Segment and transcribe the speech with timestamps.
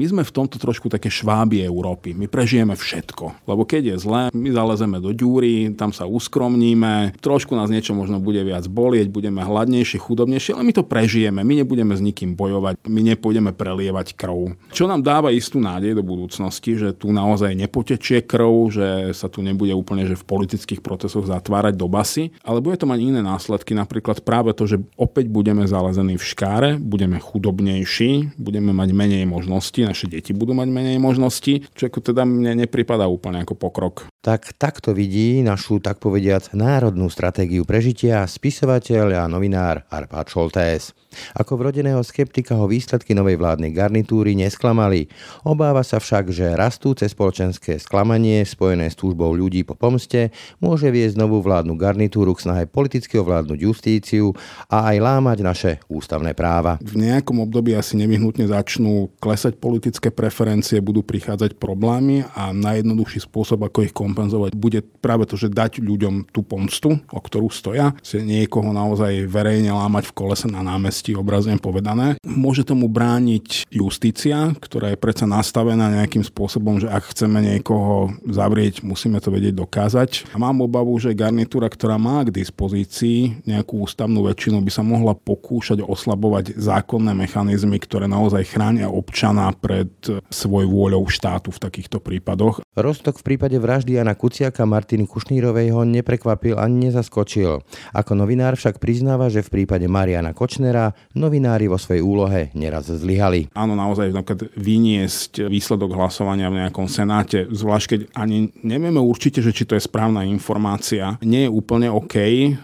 [0.00, 2.16] My sme v tomto trošku také šváby Európy.
[2.16, 3.44] My prežijeme všetko.
[3.44, 8.16] Lebo keď je zle, my zalezeme do ďúry, tam sa uskromníme, trošku nás niečo možno
[8.16, 11.44] bude viac bolieť, budeme hladnejšie, chudobnejšie, ale my to prežijeme.
[11.44, 14.56] My nebudeme s nikým bojovať, my nepôjdeme prelievať krv.
[14.72, 19.44] Čo nám dáva istú nádej do budúcnosti, že tu naozaj nepotečie krv, že sa tu
[19.44, 23.76] nebude úplne že v politických procesoch zatvárať do basy, ale bude to mať iné následky,
[23.76, 29.39] napríklad práve to, že opäť budeme zalezení v škáre, budeme chudobnejší, budeme mať menej možností,
[29.46, 33.94] naše deti budú mať menej možností, čo ako teda mne nepripadá úplne ako pokrok.
[34.20, 40.92] Tak takto vidí našu, tak povediac, národnú stratégiu prežitia spisovateľ a novinár Arpad Šoltés.
[41.34, 45.10] Ako vrodeného skeptika ho výsledky novej vládnej garnitúry nesklamali.
[45.42, 50.30] Obáva sa však, že rastúce spoločenské sklamanie spojené s túžbou ľudí po pomste
[50.62, 54.30] môže viesť novú vládnu garnitúru k snahe politicky ovládnuť justíciu
[54.70, 56.78] a aj lámať naše ústavné práva.
[56.78, 63.66] V nejakom období asi nevyhnutne začnú klesať politické preferencie, budú prichádzať problémy a najjednoduchší spôsob,
[63.66, 68.22] ako ich kompenzovať, bude práve to, že dať ľuďom tú pomstu, o ktorú stoja, si
[68.22, 72.20] niekoho naozaj verejne lámať v kolese na námestí bolesti, obrazne povedané.
[72.28, 78.84] Môže tomu brániť justícia, ktorá je predsa nastavená nejakým spôsobom, že ak chceme niekoho zavrieť,
[78.84, 80.28] musíme to vedieť dokázať.
[80.34, 85.16] A mám obavu, že garnitúra, ktorá má k dispozícii nejakú ústavnú väčšinu, by sa mohla
[85.16, 89.88] pokúšať oslabovať zákonné mechanizmy, ktoré naozaj chránia občana pred
[90.28, 92.60] svoj vôľou štátu v takýchto prípadoch.
[92.76, 97.64] Rostok v prípade vraždy Jana Kuciaka Martiny Kušnírovej ho neprekvapil ani nezaskočil.
[97.96, 103.48] Ako novinár však priznáva, že v prípade Mariana Kočnera novinári vo svojej úlohe neraz zlyhali.
[103.54, 109.52] Áno, naozaj napríklad vyniesť výsledok hlasovania v nejakom senáte, zvlášť keď ani nevieme určite, že
[109.54, 112.16] či to je správna informácia, nie je úplne OK.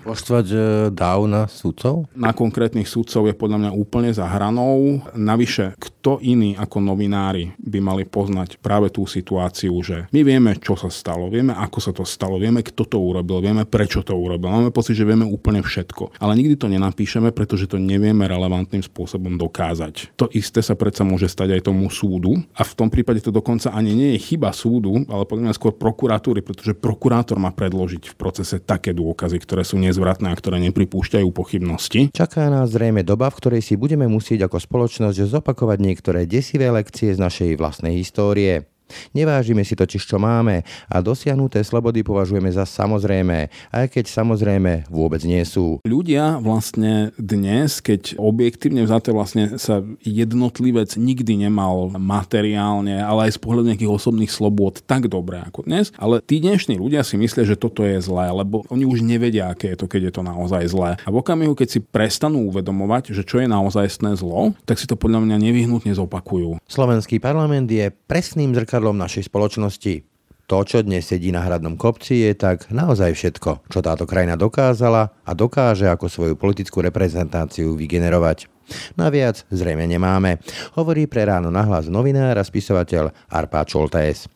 [0.07, 0.59] Poštvať e,
[0.95, 2.09] dáv na sudcov?
[2.17, 5.05] Na konkrétnych sudcov je podľa mňa úplne za hranou.
[5.13, 10.79] Navyše, kto iný ako novinári by mali poznať práve tú situáciu, že my vieme, čo
[10.79, 14.49] sa stalo, vieme, ako sa to stalo, vieme, kto to urobil, vieme, prečo to urobil.
[14.49, 16.17] Máme pocit, že vieme úplne všetko.
[16.17, 20.17] Ale nikdy to nenapíšeme, pretože to nevieme nevieme relevantným spôsobom dokázať.
[20.17, 23.69] To isté sa predsa môže stať aj tomu súdu a v tom prípade to dokonca
[23.77, 28.15] ani nie je chyba súdu, ale podľa mňa skôr prokuratúry, pretože prokurátor má predložiť v
[28.17, 32.09] procese také dôkazy, ktoré sú nezvratné a ktoré nepripúšťajú pochybnosti.
[32.17, 37.13] Čaká nás zrejme doba, v ktorej si budeme musieť ako spoločnosť zopakovať niektoré desivé lekcie
[37.13, 38.65] z našej vlastnej histórie.
[39.13, 45.21] Nevážime si totiž, čo máme a dosiahnuté slobody považujeme za samozrejme, aj keď samozrejme vôbec
[45.27, 45.83] nie sú.
[45.83, 53.43] Ľudia vlastne dnes, keď objektívne vzaté vlastne sa jednotlivec nikdy nemal materiálne, ale aj z
[53.43, 57.59] pohľadu nejakých osobných slobôd tak dobre ako dnes, ale tí dnešní ľudia si myslia, že
[57.59, 60.95] toto je zlé, lebo oni už nevedia, aké je to, keď je to naozaj zlé.
[61.03, 64.95] A v okamihu, keď si prestanú uvedomovať, že čo je naozajstné zlo, tak si to
[64.95, 66.63] podľa mňa nevyhnutne zopakujú.
[66.71, 70.05] Slovenský parlament je presným zrkadlom zrkadlom našej spoločnosti.
[70.53, 75.17] To, čo dnes sedí na hradnom kopci, je tak naozaj všetko, čo táto krajina dokázala
[75.25, 78.53] a dokáže ako svoju politickú reprezentáciu vygenerovať.
[79.01, 80.45] Naviac zrejme nemáme,
[80.77, 84.29] hovorí pre ráno nahlas novinár a spisovateľ Arpá Čoltés.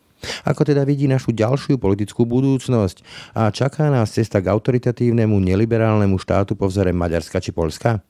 [0.49, 3.05] Ako teda vidí našu ďalšiu politickú budúcnosť
[3.37, 8.00] a čaká nás cesta k autoritatívnemu neliberálnemu štátu po vzore Maďarska či Polska?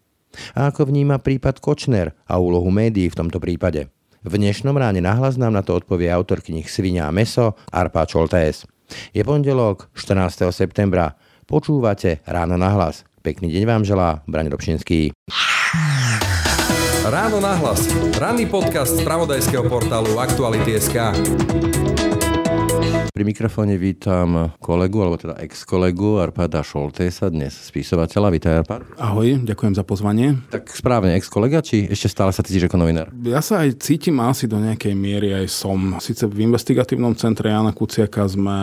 [0.55, 3.91] A ako vníma prípad Kočner a úlohu médií v tomto prípade?
[4.21, 8.69] V dnešnom ráne nahlas nám na to odpovie autor knih Svinia a meso Arpa Čoltés.
[9.17, 10.53] Je pondelok 14.
[10.53, 11.17] septembra.
[11.49, 13.09] Počúvate Ráno nahlas.
[13.25, 15.17] Pekný deň vám želá Braň Robšinský.
[17.09, 17.89] Ráno nahlas.
[18.21, 21.17] Ranný podcast z pravodajského portálu Aktuality.sk.
[23.21, 28.33] Pri mikrofóne vítam kolegu, alebo teda ex-kolegu Arpada Šoltésa, dnes spisovateľa.
[28.33, 28.81] Vítaj Arpad.
[28.97, 30.41] Ahoj, ďakujem za pozvanie.
[30.49, 33.12] Tak správne, ex-kolega, či ešte stále sa cítiš ako novinár?
[33.21, 36.00] Ja sa aj cítim asi do nejakej miery aj som.
[36.00, 38.56] Sice v investigatívnom centre Jana Kuciaka sme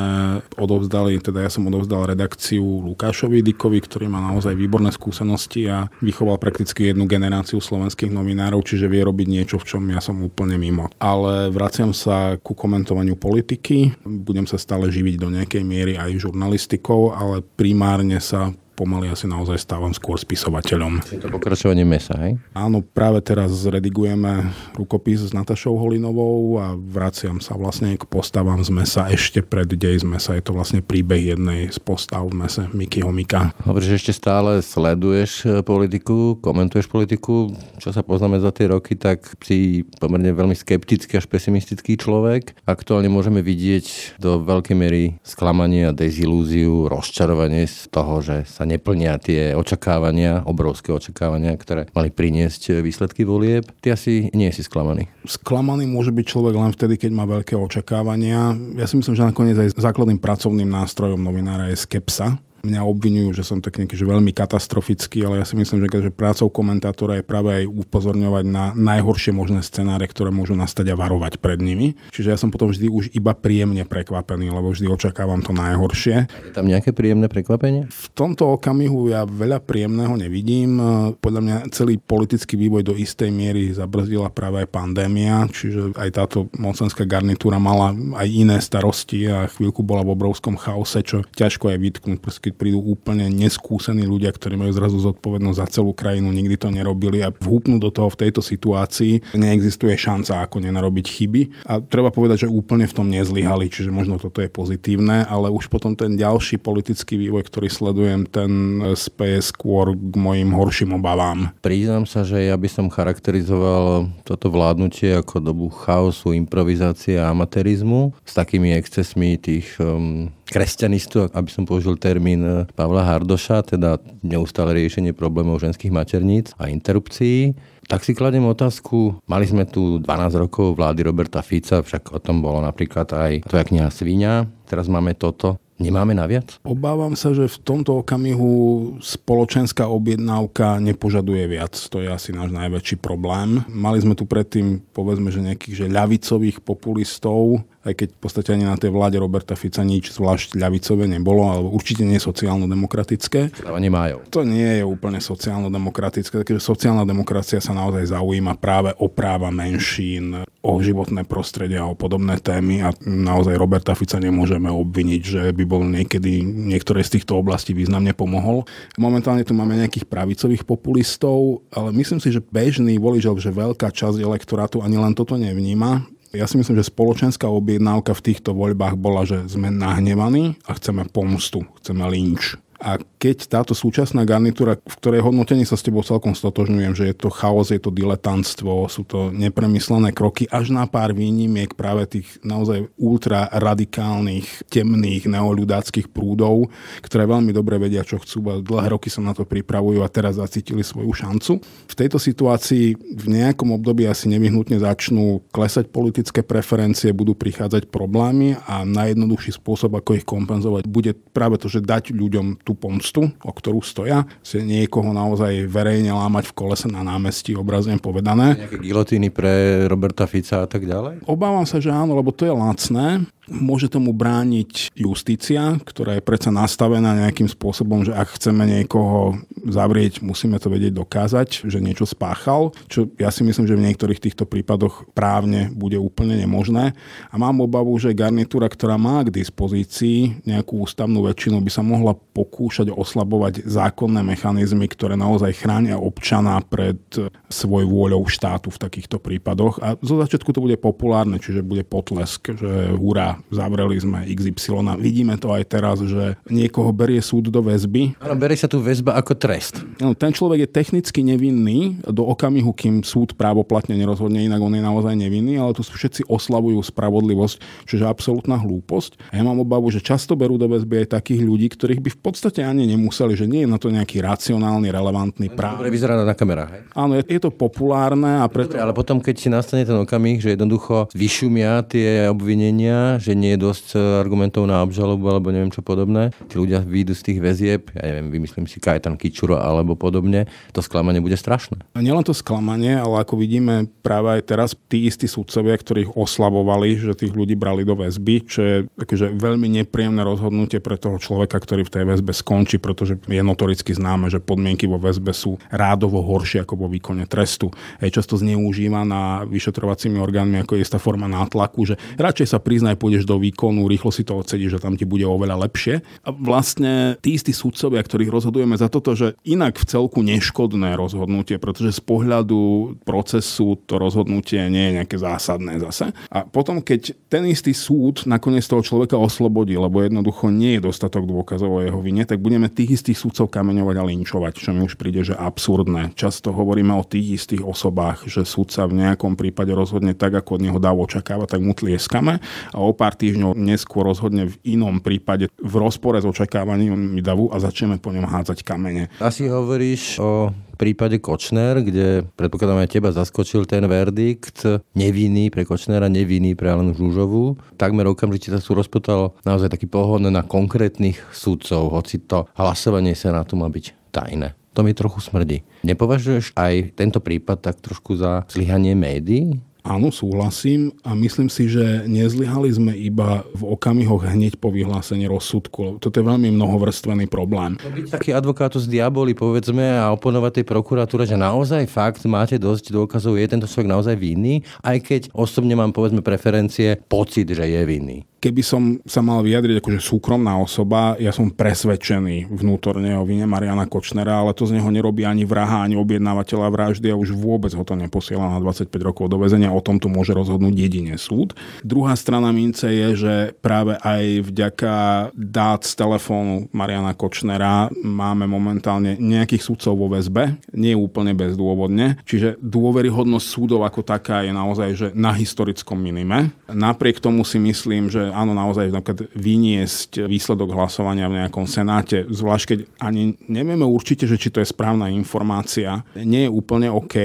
[0.57, 6.41] odovzdali, teda ja som odovzdal redakciu Lukášovi Dikovi, ktorý má naozaj výborné skúsenosti a vychoval
[6.41, 10.89] prakticky jednu generáciu slovenských novinárov, čiže vie robiť niečo, v čom ja som úplne mimo.
[10.97, 13.76] Ale vraciam sa ku komentovaniu politiky.
[14.03, 19.57] Budem sa stále živiť do nejakej miery aj žurnalistikou, ale primárne sa pomaly asi naozaj
[19.57, 21.01] stávam skôr spisovateľom.
[21.09, 22.37] Je to pokračovanie mesa, hej?
[22.53, 28.69] Áno, práve teraz redigujeme rukopis s Natašou Holinovou a vraciam sa vlastne k postavám z
[28.69, 30.37] mesa ešte pred dej z mesa.
[30.37, 33.49] Je to vlastne príbeh jednej z postav v mese Mikyho Mika.
[33.65, 37.49] Hovoríš, že ešte stále sleduješ e, politiku, komentuješ politiku.
[37.81, 42.53] Čo sa poznáme za tie roky, tak si pomerne veľmi skeptický až pesimistický človek.
[42.69, 49.15] Aktuálne môžeme vidieť do veľkej miery sklamanie a dezilúziu, rozčarovanie z toho, že sa neplnia
[49.17, 53.63] tie očakávania, obrovské očakávania, ktoré mali priniesť výsledky volieb.
[53.79, 55.07] Ty asi nie si sklamaný.
[55.23, 58.53] Sklamaný môže byť človek len vtedy, keď má veľké očakávania.
[58.75, 63.43] Ja si myslím, že nakoniec aj základným pracovným nástrojom novinára je skepsa mňa obvinujú, že
[63.45, 67.25] som tak nejaký že veľmi katastrofický, ale ja si myslím, že, že prácou komentátora je
[67.25, 71.97] práve aj upozorňovať na najhoršie možné scenáre, ktoré môžu nastať a varovať pred nimi.
[72.13, 76.29] Čiže ja som potom vždy už iba príjemne prekvapený, lebo vždy očakávam to najhoršie.
[76.29, 77.89] Je tam nejaké príjemné prekvapenie?
[77.89, 80.77] V tomto okamihu ja veľa príjemného nevidím.
[81.17, 86.37] Podľa mňa celý politický vývoj do istej miery zabrzdila práve aj pandémia, čiže aj táto
[86.55, 91.77] mocenská garnitúra mala aj iné starosti a chvíľku bola v obrovskom chaose, čo ťažko aj
[91.81, 96.71] vytknúť, keď prídu úplne neskúsení ľudia, ktorí majú zrazu zodpovednosť za celú krajinu, nikdy to
[96.71, 101.41] nerobili a vhúpnú do toho v tejto situácii neexistuje šanca, ako nenarobiť chyby.
[101.67, 105.67] A treba povedať, že úplne v tom nezlyhali, čiže možno toto je pozitívne, ale už
[105.67, 111.51] potom ten ďalší politický vývoj, ktorý sledujem, ten speje skôr k mojim horším obavám.
[111.59, 118.15] Priznám sa, že ja by som charakterizoval toto vládnutie ako dobu chaosu, improvizácie a amatérizmu
[118.23, 124.73] s takými excesmi tých um, kresťanistu, aby som použil termín eh, Pavla Hardoša, teda neustále
[124.79, 127.53] riešenie problémov ženských materníc a interrupcií.
[127.87, 132.43] Tak si kladem otázku, mali sme tu 12 rokov vlády Roberta Fica, však o tom
[132.43, 134.33] bolo napríklad aj tvoja kniha Svíňa,
[134.67, 135.55] teraz máme toto.
[135.77, 136.57] Nemáme naviac?
[136.65, 138.51] Obávam sa, že v tomto okamihu
[138.97, 141.77] spoločenská objednávka nepožaduje viac.
[141.93, 143.61] To je asi náš najväčší problém.
[143.69, 148.67] Mali sme tu predtým, povedzme, že nejakých že ľavicových populistov, aj keď v podstate ani
[148.67, 153.63] na tej vláde Roberta Fica nič zvlášť ľavicové nebolo, alebo určite nie sociálno-demokratické.
[153.87, 154.27] Majú.
[154.35, 160.43] To nie je úplne sociálno-demokratické, takže sociálna demokracia sa naozaj zaujíma práve o práva menšín,
[160.59, 165.63] o životné prostredie a o podobné témy a naozaj Roberta Fica nemôžeme obviniť, že by
[165.63, 168.67] bol niekedy niektoré z týchto oblastí významne pomohol.
[168.99, 174.19] Momentálne tu máme nejakých pravicových populistov, ale myslím si, že bežný volič, že veľká časť
[174.19, 179.23] elektorátu ani len toto nevníma ja si myslím, že spoločenská objednávka v týchto voľbách bola,
[179.23, 182.59] že sme nahnevaní a chceme pomstu, chceme lynč.
[182.77, 187.15] A keď táto súčasná garnitúra, v ktorej hodnotení sa s tebou celkom stotožňujem, že je
[187.17, 192.37] to chaos, je to diletantstvo, sú to nepremyslené kroky, až na pár výnimiek práve tých
[192.45, 196.69] naozaj ultra radikálnych, temných, neoľudáckých prúdov,
[197.01, 200.37] ktoré veľmi dobre vedia, čo chcú a dlhé roky sa na to pripravujú a teraz
[200.37, 201.57] zacítili svoju šancu.
[201.89, 208.61] V tejto situácii v nejakom období asi nevyhnutne začnú klesať politické preferencie, budú prichádzať problémy
[208.69, 212.77] a najjednoduchší spôsob, ako ich kompenzovať, bude práve to, že dať ľuďom tú
[213.07, 218.59] pomstu, o ktorú stoja, si niekoho naozaj verejne lámať v kolese na námestí, obrazne povedané.
[218.59, 221.23] Nejaké gilotíny pre Roberta Fica a tak ďalej?
[221.23, 223.23] Obávam sa, že áno, lebo to je lacné.
[223.47, 230.19] Môže tomu brániť justícia, ktorá je predsa nastavená nejakým spôsobom, že ak chceme niekoho zavrieť,
[230.19, 234.43] musíme to vedieť dokázať, že niečo spáchal, čo ja si myslím, že v niektorých týchto
[234.43, 236.91] prípadoch právne bude úplne nemožné.
[237.31, 242.13] A mám obavu, že garnitúra, ktorá má k dispozícii nejakú ústavnú väčšinu, by sa mohla
[242.13, 246.99] pokúšať oslabovať zákonné mechanizmy, ktoré naozaj chránia občana pred
[247.47, 249.79] svoj vôľou štátu v takýchto prípadoch.
[249.79, 254.87] A zo začiatku to bude populárne, čiže bude potlesk, že hurá, zavreli sme XY.
[254.91, 258.17] A vidíme to aj teraz, že niekoho berie súd do väzby.
[258.21, 259.83] Áno, berie sa tu väzba ako trest.
[260.01, 264.83] No, ten človek je technicky nevinný do okamihu, kým súd právoplatne nerozhodne, inak on je
[264.83, 269.33] naozaj nevinný, ale tu všetci oslavujú spravodlivosť, čo je absolútna hlúposť.
[269.33, 272.19] A ja mám obavu, že často berú do väzby aj takých ľudí, ktorých by v
[272.19, 275.79] podstate ani nemuseli, že nie je na to nejaký racionálny, relevantný práv.
[275.81, 276.71] Dobre vyzerá na kamerách.
[276.71, 276.81] Hej?
[276.95, 278.73] Áno, je, je to populárne a preto...
[278.73, 283.59] Dobre, ale potom, keď si nastane ten okamih, že jednoducho vyšumia tie obvinenia, že nie
[283.59, 286.31] je dosť e, argumentov na obžalobu alebo neviem čo podobné.
[286.47, 290.79] Tí ľudia výjdu z tých väzieb, ja neviem, vymyslím si Kajetan Kičuro alebo podobne, to
[290.79, 291.83] sklamanie bude strašné.
[291.91, 296.95] A nielen to sklamanie, ale ako vidíme práve aj teraz tí istí sudcovia, ktorých oslabovali,
[296.95, 301.59] že tých ľudí brali do väzby, čo je akože veľmi nepríjemné rozhodnutie pre toho človeka,
[301.59, 306.23] ktorý v tej väzbe skončí, pretože je notoricky známe, že podmienky vo väzbe sú rádovo
[306.23, 307.73] horšie ako vo výkone trestu.
[307.99, 313.16] Je často zneužíva na vyšetrovacími orgánmi ako istá forma nátlaku, že radšej sa priznaj, pôjde
[313.17, 316.05] pôjdeš do výkonu, rýchlo si to odsedíš, že tam ti bude oveľa lepšie.
[316.21, 321.57] A vlastne tí istí sudcovia, ktorých rozhodujeme za toto, že inak v celku neškodné rozhodnutie,
[321.57, 326.13] pretože z pohľadu procesu to rozhodnutie nie je nejaké zásadné zase.
[326.29, 331.25] A potom, keď ten istý súd nakoniec toho človeka oslobodí, lebo jednoducho nie je dostatok
[331.25, 334.93] dôkazov o jeho vine, tak budeme tých istých súdcov kameňovať a linčovať, čo mi už
[334.93, 336.13] príde, že absurdné.
[336.13, 340.61] Často hovoríme o tých istých osobách, že súdca v nejakom prípade rozhodne tak, ako od
[340.61, 342.37] neho dá očakávať, tak mu tlieskame
[342.73, 347.63] a o pár týždňov neskôr rozhodne v inom prípade v rozpore s očakávaním davu a
[347.63, 349.07] začneme po ňom hádzať kamene.
[349.23, 356.11] Asi hovoríš o prípade Kočner, kde predpokladám aj teba zaskočil ten verdikt, nevinný pre Kočnera,
[356.11, 357.55] nevinný pre Alenu Žužovú.
[357.79, 363.55] Takmer okamžite sa sú rozpotal naozaj taký pohon na konkrétnych sudcov, hoci to hlasovanie Senátu
[363.55, 364.51] má byť tajné.
[364.75, 365.65] To mi trochu smrdí.
[365.81, 369.57] Nepovažuješ aj tento prípad tak trošku za zlyhanie médií?
[369.87, 376.03] Áno, súhlasím a myslím si, že nezlyhali sme iba v okamihoch hneď po vyhlásení rozsudku.
[376.03, 377.79] Toto je veľmi mnohovrstvený problém.
[377.79, 383.39] Byť taký advokátus diaboli, povedzme, a oponovať tej prokuratúre, že naozaj fakt máte dosť dôkazov,
[383.39, 388.27] je tento človek naozaj vinný, aj keď osobne mám, povedzme, preferencie, pocit, že je vinný
[388.37, 393.89] keby som sa mal vyjadriť akože súkromná osoba, ja som presvedčený vnútorne o vine Mariana
[393.89, 397.81] Kočnera, ale to z neho nerobí ani vraha, ani objednávateľa vraždy a už vôbec ho
[397.81, 399.73] to neposiela na 25 rokov do väzenia.
[399.73, 401.57] O tomto môže rozhodnúť jedine súd.
[401.81, 404.95] Druhá strana mince je, že práve aj vďaka
[405.33, 412.61] dát z telefónu Mariana Kočnera máme momentálne nejakých súdcov vo väzbe, nie úplne bezdôvodne, čiže
[412.61, 416.53] dôveryhodnosť súdov ako taká je naozaj že na historickom minime.
[416.69, 422.65] Napriek tomu si myslím, že áno, naozaj napríklad vyniesť výsledok hlasovania v nejakom senáte, zvlášť
[422.65, 427.15] keď ani nevieme určite, že či to je správna informácia, nie je úplne OK.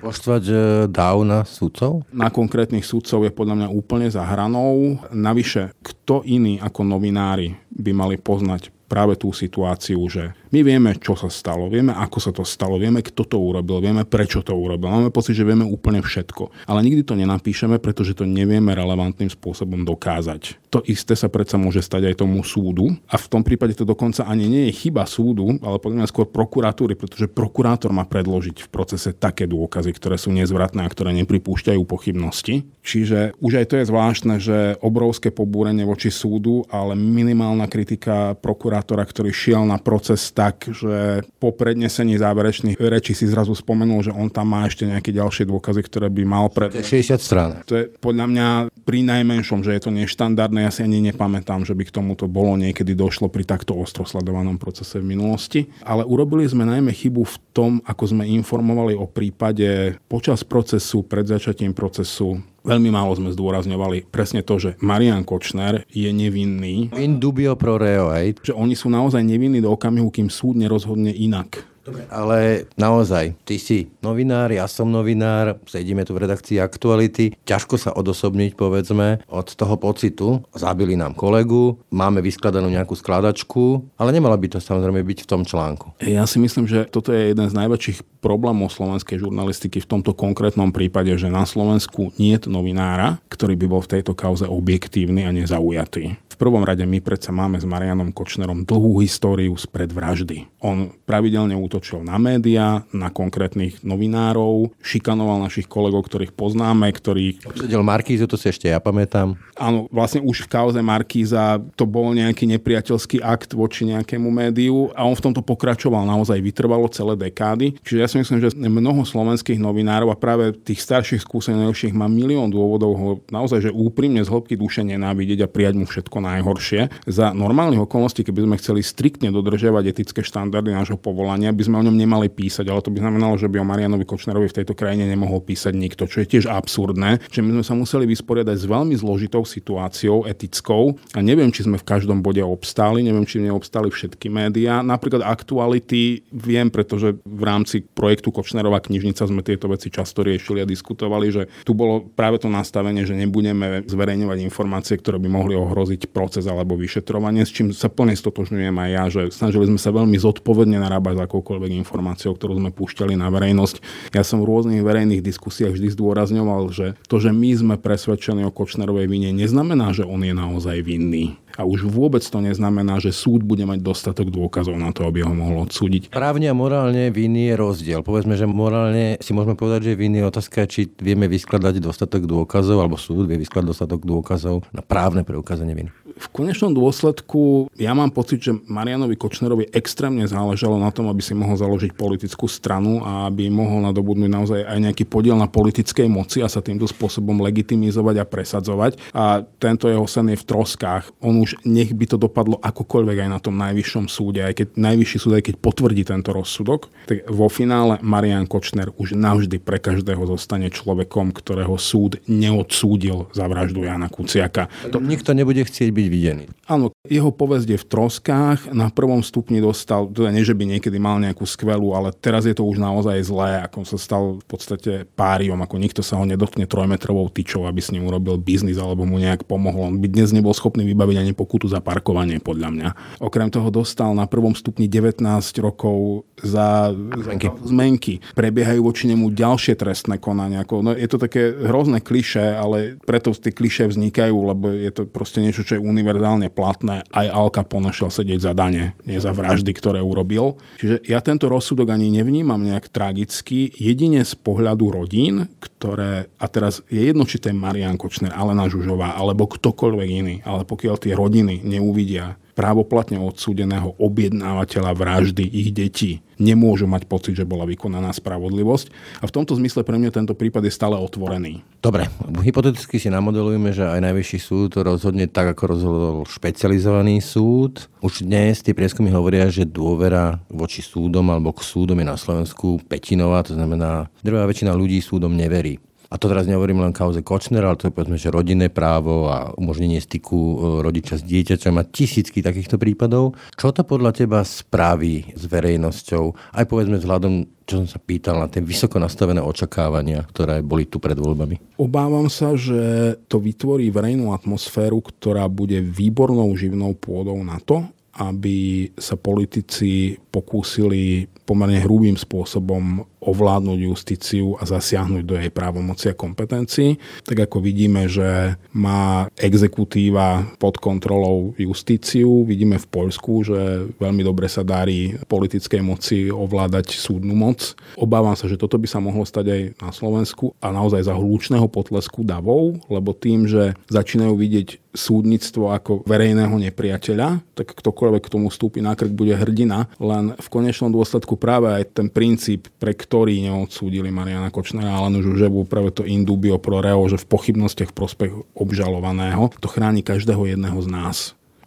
[0.00, 0.42] Poštvať
[0.88, 2.08] dáv na sudcov?
[2.10, 4.98] Na konkrétnych sudcov je podľa mňa úplne za hranou.
[5.12, 11.14] Navyše, kto iný ako novinári by mali poznať práve tú situáciu, že my vieme, čo
[11.14, 14.90] sa stalo, vieme, ako sa to stalo, vieme, kto to urobil, vieme, prečo to urobil.
[14.90, 16.66] Máme pocit, že vieme úplne všetko.
[16.66, 20.58] Ale nikdy to nenapíšeme, pretože to nevieme relevantným spôsobom dokázať.
[20.74, 22.90] To isté sa predsa môže stať aj tomu súdu.
[23.06, 26.26] A v tom prípade to dokonca ani nie je chyba súdu, ale podľa mňa skôr
[26.26, 31.80] prokuratúry, pretože prokurátor má predložiť v procese také dôkazy, ktoré sú nezvratné a ktoré nepripúšťajú
[31.86, 32.66] pochybnosti.
[32.82, 38.79] Čiže už aj to je zvláštne, že obrovské pobúrenie voči súdu, ale minimálna kritika prokurátora,
[38.84, 44.32] ktorý šiel na proces tak, že po prednesení záverečných rečí si zrazu spomenul, že on
[44.32, 46.72] tam má ešte nejaké ďalšie dôkazy, ktoré by mal pred...
[46.72, 47.50] 60 strán.
[47.68, 48.46] To je podľa mňa
[48.84, 50.66] pri najmenšom, že je to neštandardné.
[50.66, 54.56] Ja si ani nepamätám, že by k tomuto bolo niekedy došlo pri takto ostro sledovanom
[54.56, 55.70] procese v minulosti.
[55.84, 61.26] Ale urobili sme najmä chybu v tom, ako sme informovali o prípade počas procesu, pred
[61.26, 66.92] začatím procesu, Veľmi málo sme zdôrazňovali presne to, že Marian Kočner je nevinný.
[66.92, 68.36] In dubio pro reo, hej?
[68.44, 71.64] Že oni sú naozaj nevinní do okamihu, kým súd nerozhodne inak.
[71.80, 77.80] Dobre, ale naozaj, ty si novinár, ja som novinár, sedíme tu v redakcii Aktuality, ťažko
[77.80, 80.44] sa odosobniť, povedzme, od toho pocitu.
[80.52, 85.42] Zabili nám kolegu, máme vyskladanú nejakú skladačku, ale nemala by to samozrejme byť v tom
[85.48, 85.96] článku.
[86.04, 90.76] Ja si myslím, že toto je jeden z najväčších problémov slovenskej žurnalistiky v tomto konkrétnom
[90.76, 95.32] prípade, že na Slovensku nie je novinára, ktorý by bol v tejto kauze objektívny a
[95.32, 100.48] nezaujatý prvom rade my predsa máme s Marianom Kočnerom dlhú históriu spred vraždy.
[100.64, 107.44] On pravidelne útočil na médiá, na konkrétnych novinárov, šikanoval našich kolegov, ktorých poznáme, ktorí...
[107.44, 109.36] Obsedel Markízu, to si ešte ja pamätám.
[109.60, 115.04] Áno, vlastne už v kauze Markíza to bol nejaký nepriateľský akt voči nejakému médiu a
[115.04, 117.76] on v tomto pokračoval naozaj vytrvalo celé dekády.
[117.84, 122.48] Čiže ja si myslím, že mnoho slovenských novinárov a práve tých starších skúsenejších má milión
[122.48, 126.90] dôvodov ho naozaj, že úprimne z hĺbky duše nenávidieť a prijať mu všetko na najhoršie.
[127.10, 131.86] Za normálnych okolností, keby sme chceli striktne dodržiavať etické štandardy nášho povolania, by sme o
[131.86, 135.08] ňom nemali písať, ale to by znamenalo, že by o Marianovi Kočnerovi v tejto krajine
[135.08, 138.94] nemohol písať nikto, čo je tiež absurdné, že my sme sa museli vysporiadať s veľmi
[138.94, 144.30] zložitou situáciou etickou a neviem, či sme v každom bode obstáli, neviem, či neobstáli všetky
[144.30, 144.84] médiá.
[144.84, 150.68] Napríklad aktuality viem, pretože v rámci projektu Kočnerová knižnica sme tieto veci často riešili a
[150.68, 156.12] diskutovali, že tu bolo práve to nastavenie, že nebudeme zverejňovať informácie, ktoré by mohli ohroziť
[156.20, 160.20] proces alebo vyšetrovanie, s čím sa plne stotožňujem aj ja, že snažili sme sa veľmi
[160.20, 163.80] zodpovedne narábať s akoukoľvek informáciou, ktorú sme púšťali na verejnosť.
[164.12, 168.52] Ja som v rôznych verejných diskusiách vždy zdôrazňoval, že to, že my sme presvedčení o
[168.52, 171.40] Kočnerovej vine, neznamená, že on je naozaj vinný.
[171.58, 175.34] A už vôbec to neznamená, že súd bude mať dostatok dôkazov na to, aby ho
[175.34, 176.12] mohol odsúdiť.
[176.14, 178.00] Právne a morálne viny je rozdiel.
[178.06, 182.78] Povedzme, že morálne si môžeme povedať, že viny je otázka, či vieme vyskladať dostatok dôkazov,
[182.80, 188.12] alebo súd vie vyskladať dostatok dôkazov na právne preukázanie viny v konečnom dôsledku ja mám
[188.12, 193.32] pocit, že Marianovi Kočnerovi extrémne záležalo na tom, aby si mohol založiť politickú stranu a
[193.32, 198.16] aby mohol nadobudnúť naozaj aj nejaký podiel na politickej moci a sa týmto spôsobom legitimizovať
[198.20, 198.92] a presadzovať.
[199.16, 201.08] A tento jeho sen je v troskách.
[201.24, 205.16] On už nech by to dopadlo akokoľvek aj na tom najvyššom súde, aj keď najvyšší
[205.16, 210.20] súd, aj keď potvrdí tento rozsudok, tak vo finále Marian Kočner už navždy pre každého
[210.28, 214.68] zostane človekom, ktorého súd neodsúdil za vraždu Jana Kuciaka.
[214.92, 215.00] To...
[215.00, 216.50] Nikto nebude chcieť byť videný.
[216.66, 218.74] Áno, jeho povesť je v troskách.
[218.74, 222.54] Na prvom stupni dostal, teda nie, že by niekedy mal nejakú skvelú, ale teraz je
[222.54, 226.66] to už naozaj zlé, ako sa stal v podstate páriom, ako nikto sa ho nedotkne
[226.66, 229.94] trojmetrovou tyčou, aby s ním urobil biznis alebo mu nejak pomohol.
[229.94, 232.88] On by dnes nebol schopný vybaviť ani pokutu za parkovanie, podľa mňa.
[233.22, 235.22] Okrem toho dostal na prvom stupni 19
[235.62, 237.48] rokov za zmenky.
[237.62, 238.14] zmenky.
[238.32, 240.64] Prebiehajú voči nemu ďalšie trestné konania.
[240.64, 245.44] No, je to také hrozné kliše, ale preto tie kliše vznikajú, lebo je to proste
[245.44, 247.04] niečo, čo je univerzálne platné.
[247.12, 250.56] Aj Al Capone šiel sedieť za dane, nie za vraždy, ktoré urobil.
[250.80, 256.80] Čiže ja tento rozsudok ani nevnímam nejak tragicky, jedine z pohľadu rodín, ktoré, a teraz
[256.88, 261.12] je jedno, či to je Marian Kočner, Alena Žužová, alebo ktokoľvek iný, ale pokiaľ tie
[261.12, 268.86] rodiny neuvidia právoplatne odsúdeného objednávateľa vraždy ich detí nemôžu mať pocit, že bola vykonaná spravodlivosť.
[269.20, 271.60] A v tomto zmysle pre mňa tento prípad je stále otvorený.
[271.84, 272.08] Dobre,
[272.40, 277.92] hypoteticky si namodelujeme, že aj najvyšší súd rozhodne tak, ako rozhodol špecializovaný súd.
[278.00, 282.80] Už dnes tie prieskumy hovoria, že dôvera voči súdom alebo k súdom je na Slovensku
[282.88, 285.76] petinová, to znamená, drvá väčšina ľudí súdom neverí.
[286.10, 289.54] A to teraz nehovorím len kauze Kočner, ale to je povedzme, že rodinné právo a
[289.54, 293.38] umožnenie styku e, rodiča s dieťaťom má tisícky takýchto prípadov.
[293.54, 296.50] Čo to podľa teba spraví s verejnosťou?
[296.58, 300.98] Aj povedzme vzhľadom, čo som sa pýtal na tie vysoko nastavené očakávania, ktoré boli tu
[300.98, 301.78] pred voľbami.
[301.78, 307.86] Obávam sa, že to vytvorí verejnú atmosféru, ktorá bude výbornou živnou pôdou na to,
[308.18, 316.16] aby sa politici pokúsili pomerne hrubým spôsobom ovládnuť justíciu a zasiahnuť do jej právomoci a
[316.16, 316.96] kompetencií.
[317.24, 323.60] Tak ako vidíme, že má exekutíva pod kontrolou justíciu, vidíme v Poľsku, že
[324.00, 327.76] veľmi dobre sa darí politickej moci ovládať súdnu moc.
[327.94, 331.68] Obávam sa, že toto by sa mohlo stať aj na Slovensku a naozaj za hlučného
[331.68, 338.50] potlesku davou, lebo tým, že začínajú vidieť súdnictvo ako verejného nepriateľa, tak ktokoľvek k tomu
[338.50, 343.42] vstúpi na krk, bude hrdina, len v konečnom dôsledku práve aj ten princíp, pre ktorí
[343.42, 348.54] neodsúdili Mariana Kočnera a Alenu Žuževu, práve to indubio pro reo, že v pochybnostiach prospech
[348.54, 351.18] obžalovaného, to chráni každého jedného z nás.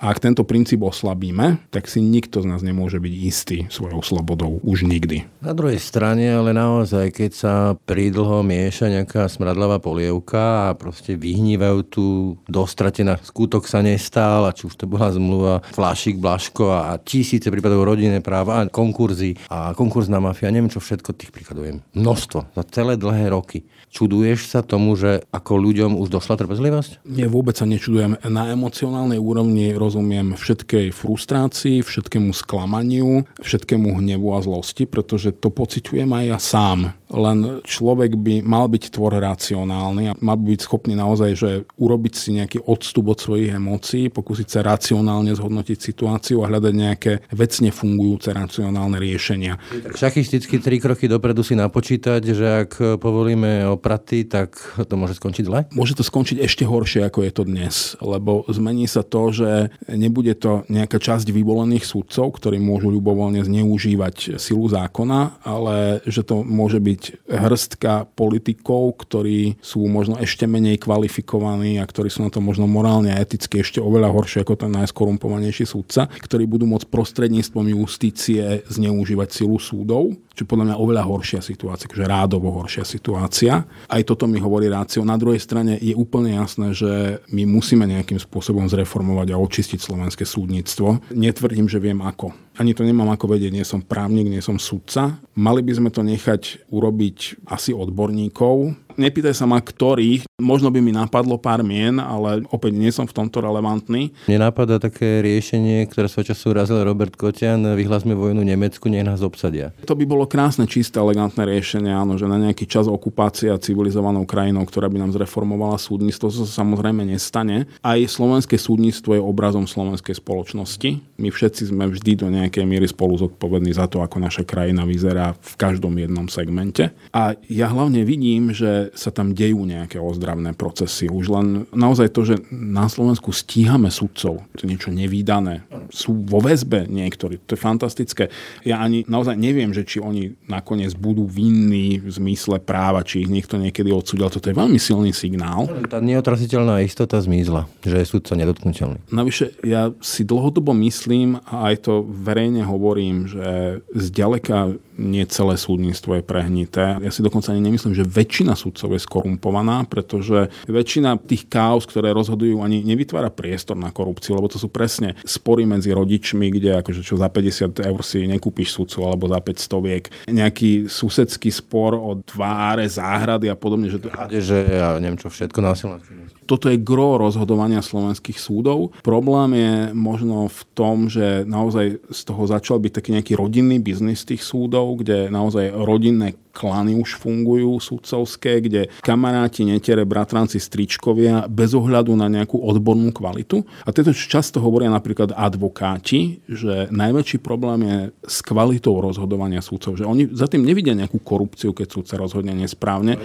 [0.04, 4.60] A ak tento princíp oslabíme, tak si nikto z nás nemôže byť istý svojou slobodou
[4.60, 5.24] už nikdy.
[5.40, 7.54] Na druhej strane, ale naozaj, keď sa
[7.88, 12.06] pridlho mieša nejaká smradlavá polievka a proste vyhnívajú tu
[12.52, 17.88] dostratená skutok sa nestál, a či už to bola zmluva Flašik, Blaško a tisíce prípadov
[17.88, 21.74] rodinné práva a konkurzy a konkurzná mafia, neviem čo všetko tých príkladov je.
[21.96, 23.64] Množstvo za celé dlhé roky.
[23.94, 27.08] Čuduješ sa tomu, že ako ľuďom už došla trpezlivosť?
[27.08, 28.18] Nie, vôbec sa nečudujem.
[28.26, 36.10] Na emocionálnej úrovni rozumiem všetkej frustrácii, všetkému sklamaniu, všetkému hnevu a zlosti, pretože to pociťujem
[36.10, 36.98] aj ja sám.
[37.14, 42.14] Len človek by mal byť tvor racionálny a mal by byť schopný naozaj, že urobiť
[42.18, 47.70] si nejaký odstup od svojich emócií, pokúsiť sa racionálne zhodnotiť situáciu a hľadať nejaké vecne
[47.70, 49.62] fungujúce racionálne riešenia.
[49.94, 55.70] Šachisticky tri kroky dopredu si napočítať, že ak povolíme opraty, tak to môže skončiť zle?
[55.70, 60.34] Môže to skončiť ešte horšie, ako je to dnes, lebo zmení sa to, že nebude
[60.38, 66.80] to nejaká časť vyvolených súdcov, ktorí môžu ľubovoľne zneužívať silu zákona, ale že to môže
[66.80, 72.70] byť hrstka politikov, ktorí sú možno ešte menej kvalifikovaní a ktorí sú na to možno
[72.70, 78.64] morálne a eticky ešte oveľa horšie ako ten najskorumpovanejší súdca, ktorí budú môcť prostredníctvom justície
[78.68, 83.64] zneužívať silu súdov čo podľa mňa oveľa horšia situácia, akože rádovo horšia situácia.
[83.86, 85.06] Aj toto mi hovorí rácio.
[85.06, 90.26] Na druhej strane je úplne jasné, že my musíme nejakým spôsobom zreformovať a očistiť slovenské
[90.26, 91.06] súdnictvo.
[91.14, 92.34] Netvrdím, že viem ako.
[92.58, 95.18] Ani to nemám ako vedieť, nie som právnik, nie som sudca.
[95.34, 100.30] Mali by sme to nechať urobiť asi odborníkov, Nepýtaj sa ma, ktorých.
[100.38, 104.14] Možno by mi napadlo pár mien, ale opäť nie som v tomto relevantný.
[104.30, 109.26] Mne napadá také riešenie, ktoré svoj času razil Robert Kotian, vyhlasme vojnu Nemecku, nech nás
[109.26, 109.74] obsadia.
[109.90, 114.68] To by bolo krásne, čisté, elegantné riešenie, áno, že na nejaký čas okupácia civilizovanou krajinou,
[114.68, 117.66] ktorá by nám zreformovala súdnictvo, to sa samozrejme nestane.
[117.82, 121.02] Aj slovenské súdnictvo je obrazom slovenskej spoločnosti.
[121.18, 125.34] My všetci sme vždy do nejakej miery spolu zodpovední za to, ako naša krajina vyzerá
[125.34, 126.92] v každom jednom segmente.
[127.16, 131.08] A ja hlavne vidím, že sa tam dejú nejaké ozdravné procesy.
[131.08, 135.64] Už len naozaj to, že na Slovensku stíhame sudcov, to je niečo nevýdané.
[135.90, 138.24] Sú vo väzbe niektorí, to je fantastické.
[138.68, 143.32] Ja ani naozaj neviem, že či oni nakoniec budú vinní v zmysle práva, či ich
[143.32, 144.28] niekto niekedy odsudil.
[144.28, 145.70] Toto je veľmi silný signál.
[145.88, 149.00] Tá neotrasiteľná istota zmizla, že je sudca nedotknutelný.
[149.14, 151.94] Navyše, ja si dlhodobo myslím, a aj to
[152.34, 156.98] verejne hovorím, že zďaleka nie celé súdnictvo je prehnité.
[156.98, 162.10] Ja si dokonca ani nemyslím, že väčšina sudcov je skorumpovaná, pretože väčšina tých káuz, ktoré
[162.10, 167.06] rozhodujú, ani nevytvára priestor na korupciu, lebo to sú presne spory medzi rodičmi, kde akože
[167.06, 170.10] čo za 50 eur si nekúpiš sudcu alebo za 500 viek.
[170.26, 173.94] Nejaký susedský spor o tváre, záhrady a podobne.
[173.94, 174.08] Že to...
[174.42, 176.02] že ja neviem čo všetko násilné
[176.46, 178.92] toto je gro rozhodovania slovenských súdov.
[179.02, 184.24] Problém je možno v tom, že naozaj z toho začal byť taký nejaký rodinný biznis
[184.24, 191.74] tých súdov, kde naozaj rodinné klany už fungujú sudcovské, kde kamaráti, netere, bratranci, stričkovia bez
[191.74, 193.66] ohľadu na nejakú odbornú kvalitu.
[193.84, 197.98] A tieto často hovoria napríklad advokáti, že najväčší problém je
[198.30, 203.18] s kvalitou rozhodovania súdcov, že oni za tým nevidia nejakú korupciu, keď súdca rozhodne nesprávne.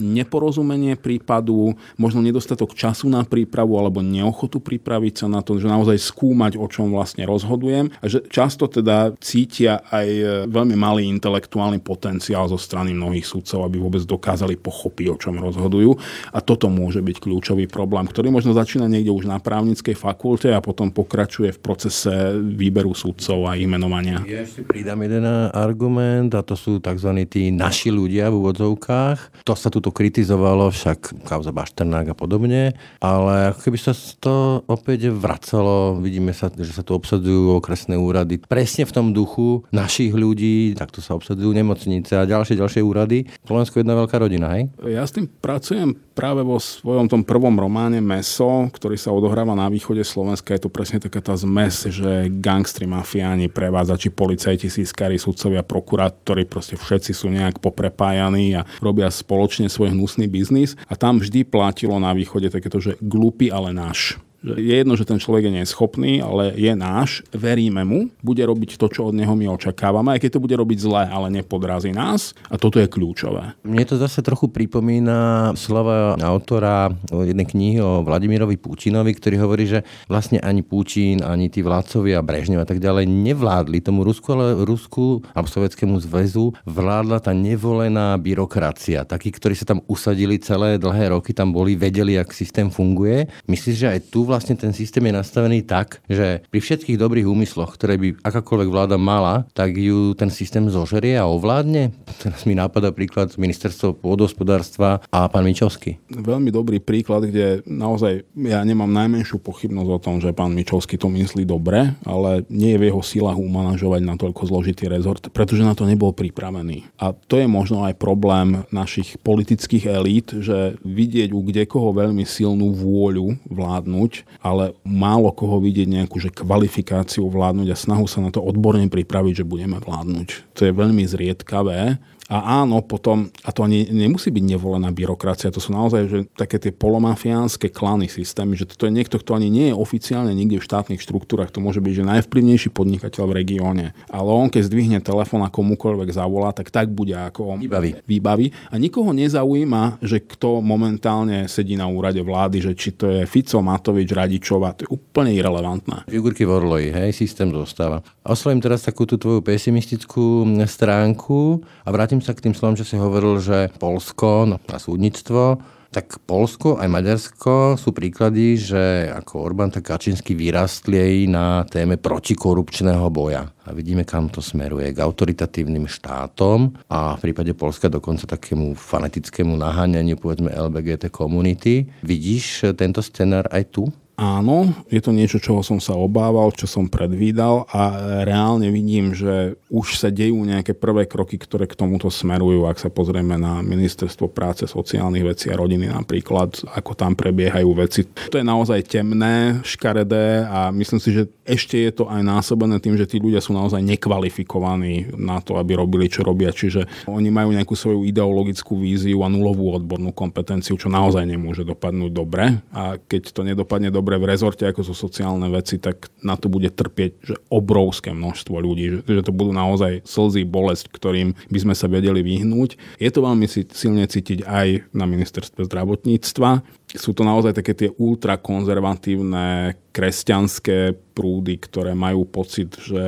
[0.00, 6.00] Neporozumenie prípadu, možno nedostatok času na prípravu alebo neochotu pripraviť sa na to, že naozaj
[6.00, 7.92] skúmať, o čom vlastne rozhodujem.
[8.00, 10.06] A že často teda cítia aj
[10.48, 15.34] veľmi malý intelektuálny potenciál potenciál zo strany mnohých sudcov, aby vôbec dokázali pochopiť, o čom
[15.42, 15.98] rozhodujú.
[16.30, 20.62] A toto môže byť kľúčový problém, ktorý možno začína niekde už na právnickej fakulte a
[20.62, 24.22] potom pokračuje v procese výberu sudcov a ich menovania.
[24.22, 27.10] Ja ešte pridám jeden argument a to sú tzv.
[27.26, 29.42] tí naši ľudia v úvodzovkách.
[29.42, 35.10] To sa tuto kritizovalo, však kauza Bašternák a podobne, ale ako keby sa to opäť
[35.10, 40.76] vracalo, vidíme sa, že sa tu obsadzujú okresné úrady presne v tom duchu našich ľudí,
[40.76, 43.24] takto sa obsadzujú nemocnice a ďalšie, ďalšie úrady.
[43.48, 44.68] Slovensko je jedna veľká rodina, hej?
[44.84, 49.70] Ja s tým pracujem práve vo svojom tom prvom románe Meso, ktorý sa odohráva na
[49.70, 50.52] východe Slovenska.
[50.52, 56.74] Je to presne taká tá zmes, že gangstri, mafiáni, prevádzači, policajti, sískari, sudcovia, prokurátori, proste
[56.74, 60.74] všetci sú nejak poprepájaní a robia spoločne svoj hnusný biznis.
[60.90, 65.18] A tam vždy platilo na východe takéto, že glupý, ale náš je jedno, že ten
[65.18, 69.50] človek je neschopný, ale je náš, veríme mu, bude robiť to, čo od neho my
[69.50, 73.58] očakávame, aj keď to bude robiť zle, ale nepodrazí nás a toto je kľúčové.
[73.66, 79.82] Mne to zase trochu pripomína slova autora jednej knihy o Vladimirovi Putinovi, ktorý hovorí, že
[80.06, 85.26] vlastne ani Putin, ani tí vládcovia Brežnev a tak ďalej nevládli tomu Rusku, ale Rusku
[85.34, 89.02] alebo Sovjetskému zväzu vládla tá nevolená byrokracia.
[89.02, 93.26] Takí, ktorí sa tam usadili celé dlhé roky, tam boli, vedeli, ak systém funguje.
[93.50, 97.80] Myslíš, že aj tu vlastne ten systém je nastavený tak, že pri všetkých dobrých úmysloch,
[97.80, 101.96] ktoré by akákoľvek vláda mala, tak ju ten systém zožerie a ovládne.
[102.20, 105.96] Teraz mi nápada príklad ministerstvo pôdohospodárstva a pán Mičovský.
[106.12, 111.08] Veľmi dobrý príklad, kde naozaj ja nemám najmenšiu pochybnosť o tom, že pán Mičovský to
[111.08, 115.72] myslí dobre, ale nie je v jeho silách umanažovať na toľko zložitý rezort, pretože na
[115.72, 116.84] to nebol pripravený.
[117.00, 122.74] A to je možno aj problém našich politických elít, že vidieť u kdekoho veľmi silnú
[122.74, 128.42] vôľu vládnuť ale málo koho vidieť nejakú že kvalifikáciu vládnuť a snahu sa na to
[128.42, 130.56] odborne pripraviť, že budeme vládnuť.
[130.58, 131.98] To je veľmi zriedkavé
[132.28, 136.60] a áno, potom, a to ani nemusí byť nevolená byrokracia, to sú naozaj že také
[136.60, 140.68] tie polomafiánske klany systémy, že to je niekto, kto ani nie je oficiálne nikde v
[140.68, 143.86] štátnych štruktúrach, to môže byť že najvplyvnejší podnikateľ v regióne.
[144.12, 147.96] Ale on, keď zdvihne telefón a komukoľvek zavolá, tak tak bude ako on výbaví.
[148.04, 148.52] výbaví.
[148.68, 153.64] A nikoho nezaujíma, že kto momentálne sedí na úrade vlády, že či to je Fico,
[153.64, 156.04] Matovič, Radičová, to je úplne irrelevantné.
[156.12, 158.04] Figurky v Orloji, hej, systém zostáva.
[158.20, 162.82] Oslovím teraz takú tú tvoju pesimistickú stránku a vrátim vrátim sa k tým slovom, čo
[162.82, 165.62] si hovoril, že Polsko no, a súdnictvo,
[165.94, 173.06] tak Polsko aj Maďarsko sú príklady, že ako Orbán, tak Kačinsky vyrastli na téme protikorupčného
[173.14, 173.54] boja.
[173.62, 174.90] A vidíme, kam to smeruje.
[174.90, 181.86] K autoritatívnym štátom a v prípade Polska dokonca takému fanatickému naháňaniu, povedzme, LBGT komunity.
[182.02, 183.86] Vidíš tento scenár aj tu?
[184.18, 187.82] Áno, je to niečo, čoho som sa obával, čo som predvídal a
[188.26, 192.66] reálne vidím, že už sa dejú nejaké prvé kroky, ktoré k tomuto smerujú.
[192.66, 198.10] Ak sa pozrieme na ministerstvo práce, sociálnych vecí a rodiny napríklad, ako tam prebiehajú veci.
[198.34, 202.98] To je naozaj temné, škaredé a myslím si, že ešte je to aj násobené tým,
[202.98, 206.50] že tí ľudia sú naozaj nekvalifikovaní na to, aby robili, čo robia.
[206.50, 212.10] Čiže oni majú nejakú svoju ideologickú víziu a nulovú odbornú kompetenciu, čo naozaj nemôže dopadnúť
[212.10, 212.58] dobre.
[212.74, 216.48] A keď to nedopadne dobre, dobre v rezorte ako zo sociálne veci, tak na to
[216.48, 221.58] bude trpieť že obrovské množstvo ľudí, že, že to budú naozaj slzy, bolesť, ktorým by
[221.60, 222.80] sme sa vedeli vyhnúť.
[222.96, 226.64] Je to veľmi silne cítiť aj na ministerstve zdravotníctva
[226.96, 233.02] sú to naozaj také tie ultrakonzervatívne kresťanské prúdy, ktoré majú pocit, že...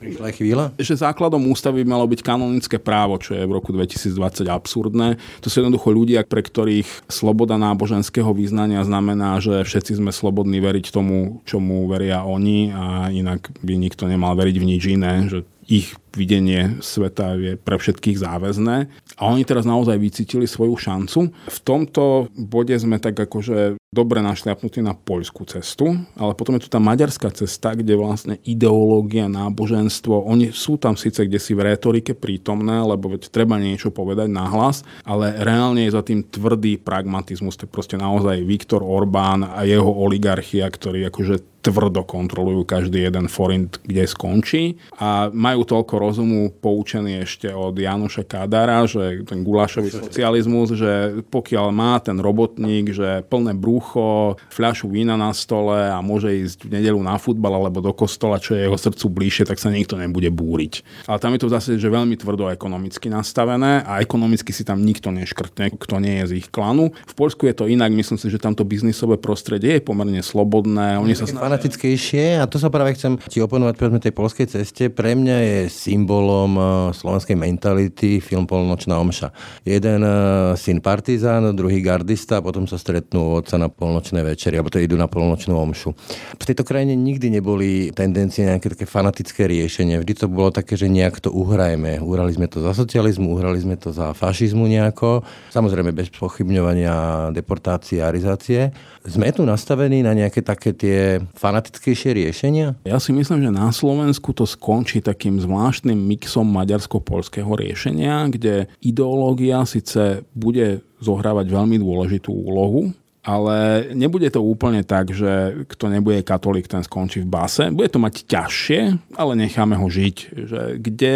[0.00, 0.64] Prišla chvíľa?
[0.80, 5.20] Že základom ústavy malo byť kanonické právo, čo je v roku 2020 absurdné.
[5.44, 10.88] To sú jednoducho ľudia, pre ktorých sloboda náboženského význania znamená, že všetci sme slobodní veriť
[10.88, 15.96] tomu, čomu veria oni a inak by nikto nemal veriť v nič iné, že ich
[16.14, 18.76] videnie sveta je pre všetkých záväzné.
[19.18, 21.34] A oni teraz naozaj vycítili svoju šancu.
[21.34, 26.68] V tomto bode sme tak akože dobre našliapnutí na poľskú cestu, ale potom je tu
[26.70, 32.18] tá maďarská cesta, kde vlastne ideológia, náboženstvo, oni sú tam síce kde si v rétorike
[32.18, 37.54] prítomné, lebo veď treba niečo povedať nahlas, ale reálne je za tým tvrdý pragmatizmus.
[37.54, 43.32] To je proste naozaj Viktor Orbán a jeho oligarchia, ktorí akože tvrdo kontrolujú každý jeden
[43.32, 49.88] forint, kde skončí a majú toľko rozumu poučený ešte od Januša Kadara, že ten gulášový
[49.88, 56.28] socializmus, že pokiaľ má ten robotník, že plné brucho, fľašu vína na stole a môže
[56.28, 59.72] ísť v nedelu na futbal alebo do kostola, čo je jeho srdcu bližšie, tak sa
[59.72, 61.08] nikto nebude búriť.
[61.08, 65.08] Ale tam je to zase, že veľmi tvrdo ekonomicky nastavené a ekonomicky si tam nikto
[65.08, 66.92] neškrtne, kto nie je z ich klanu.
[67.08, 71.00] V Polsku je to inak, myslím si, že tamto biznisové prostredie je pomerne slobodné.
[71.00, 74.90] Oni sa snažia fanatickejšie a to sa práve chcem ti oponovať povedzme tej polskej ceste.
[74.90, 79.30] Pre mňa je symbolom eh, slovenskej mentality film Polnočná omša.
[79.62, 80.10] Jeden eh,
[80.58, 84.98] syn partizán, druhý gardista a potom sa stretnú otca na polnočné večeri, alebo to idú
[84.98, 85.94] na polnočnú omšu.
[86.34, 90.02] V tejto krajine nikdy neboli tendencie nejaké také fanatické riešenie.
[90.02, 92.02] Vždy to bolo také, že nejak to uhrajeme.
[92.02, 95.22] Uhrali sme to za socializmu, uhrali sme to za fašizmu nejako.
[95.54, 98.74] Samozrejme bez pochybňovania deportácie a arizácie.
[99.04, 102.80] Sme tu nastavení na nejaké také tie fanatickejšie riešenia?
[102.88, 109.68] Ja si myslím, že na Slovensku to skončí takým zvláštnym mixom maďarsko-polského riešenia, kde ideológia
[109.68, 116.68] síce bude zohrávať veľmi dôležitú úlohu, ale nebude to úplne tak, že kto nebude katolík,
[116.68, 117.72] ten skončí v base.
[117.72, 118.80] Bude to mať ťažšie,
[119.16, 120.16] ale necháme ho žiť.
[120.44, 121.14] Že kde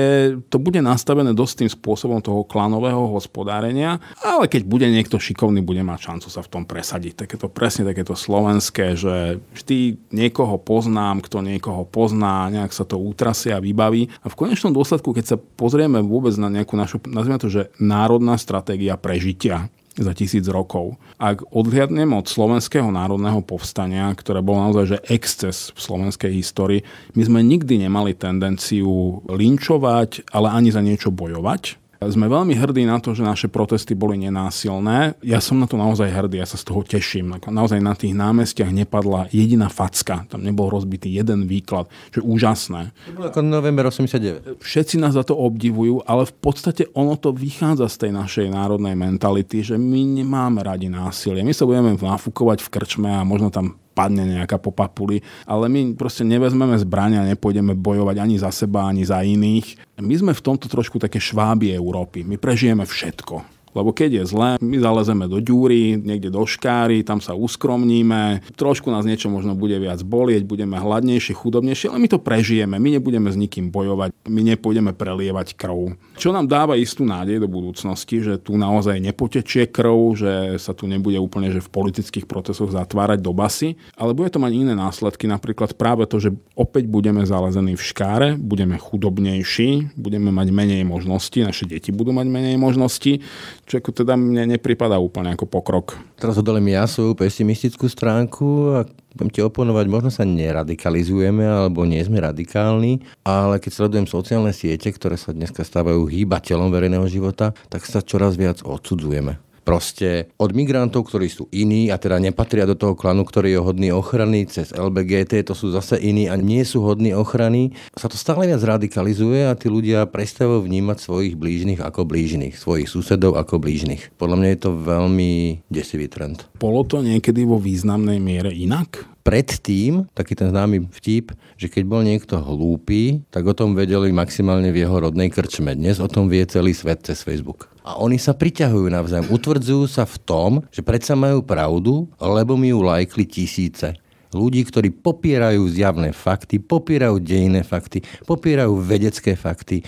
[0.48, 5.84] to bude nastavené dosť tým spôsobom toho klanového hospodárenia, ale keď bude niekto šikovný, bude
[5.84, 7.28] mať šancu sa v tom presadiť.
[7.28, 13.52] Takéto presne takéto slovenské, že vždy niekoho poznám, kto niekoho pozná, nejak sa to utrasie
[13.52, 14.08] a vybaví.
[14.24, 18.40] A v konečnom dôsledku, keď sa pozrieme vôbec na nejakú našu, nazvime to, že národná
[18.40, 19.68] stratégia prežitia,
[19.98, 20.96] za tisíc rokov.
[21.18, 26.87] Ak odhliadnem od slovenského národného povstania, ktoré bolo naozaj že exces v slovenskej histórii,
[27.18, 33.02] my sme nikdy nemali tendenciu linčovať, ale ani za niečo bojovať sme veľmi hrdí na
[33.02, 35.18] to, že naše protesty boli nenásilné.
[35.18, 37.34] Ja som na to naozaj hrdý, ja sa z toho teším.
[37.42, 42.94] Naozaj na tých námestiach nepadla jediná facka, tam nebol rozbitý jeden výklad, že úžasné.
[43.11, 44.62] To bolo ako november 89.
[44.62, 48.94] Všetci nás za to obdivujú, ale v podstate ono to vychádza z tej našej národnej
[48.94, 51.42] mentality, že my nemáme radi násilie.
[51.42, 55.98] My sa budeme nafúkovať v krčme a možno tam padne nejaká po papuli, ale my
[55.98, 59.98] proste nevezmeme zbrania a nepôjdeme bojovať ani za seba, ani za iných.
[59.98, 62.22] My sme v tomto trošku také šváby Európy.
[62.22, 63.57] My prežijeme všetko.
[63.78, 68.90] Lebo keď je zlé, my zalezeme do ďúry, niekde do škáry, tam sa uskromníme, trošku
[68.90, 73.30] nás niečo možno bude viac bolieť, budeme hladnejšie, chudobnejšie, ale my to prežijeme, my nebudeme
[73.30, 75.94] s nikým bojovať, my nepôjdeme prelievať krv.
[76.18, 80.90] Čo nám dáva istú nádej do budúcnosti, že tu naozaj nepotečie krv, že sa tu
[80.90, 85.30] nebude úplne že v politických procesoch zatvárať do basy, ale bude to mať iné následky,
[85.30, 91.46] napríklad práve to, že opäť budeme zalezení v škáre, budeme chudobnejší, budeme mať menej možností,
[91.46, 93.22] naše deti budú mať menej možností,
[93.68, 96.00] čo teda mne nepripadá úplne ako pokrok.
[96.16, 102.00] Teraz odolím ja svoju pesimistickú stránku a budem ti oponovať, možno sa neradikalizujeme alebo nie
[102.00, 107.85] sme radikálni, ale keď sledujem sociálne siete, ktoré sa dneska stávajú hýbateľom verejného života, tak
[107.85, 112.96] sa čoraz viac odsudzujeme proste od migrantov, ktorí sú iní a teda nepatria do toho
[112.96, 117.12] klanu, ktorý je hodný ochrany, cez LBGT, to sú zase iní a nie sú hodní
[117.12, 122.57] ochrany, sa to stále viac radikalizuje a tí ľudia prestávajú vnímať svojich blížnych ako blížnych,
[122.57, 124.16] svojich susedov ako blížnych.
[124.16, 125.33] Podľa mňa je to veľmi
[125.68, 126.48] desivý trend.
[126.57, 129.04] Bolo to niekedy vo významnej miere inak?
[129.28, 134.72] predtým, taký ten známy vtip, že keď bol niekto hlúpy, tak o tom vedeli maximálne
[134.72, 135.76] v jeho rodnej krčme.
[135.76, 137.68] Dnes o tom vie celý svet cez Facebook.
[137.88, 142.68] A oni sa priťahujú navzájom, utvrdzujú sa v tom, že predsa majú pravdu, lebo mi
[142.68, 143.96] ju lajkli tisíce.
[144.32, 149.84] Ľudí, ktorí popierajú zjavné fakty, popierajú dejné fakty, popierajú vedecké fakty,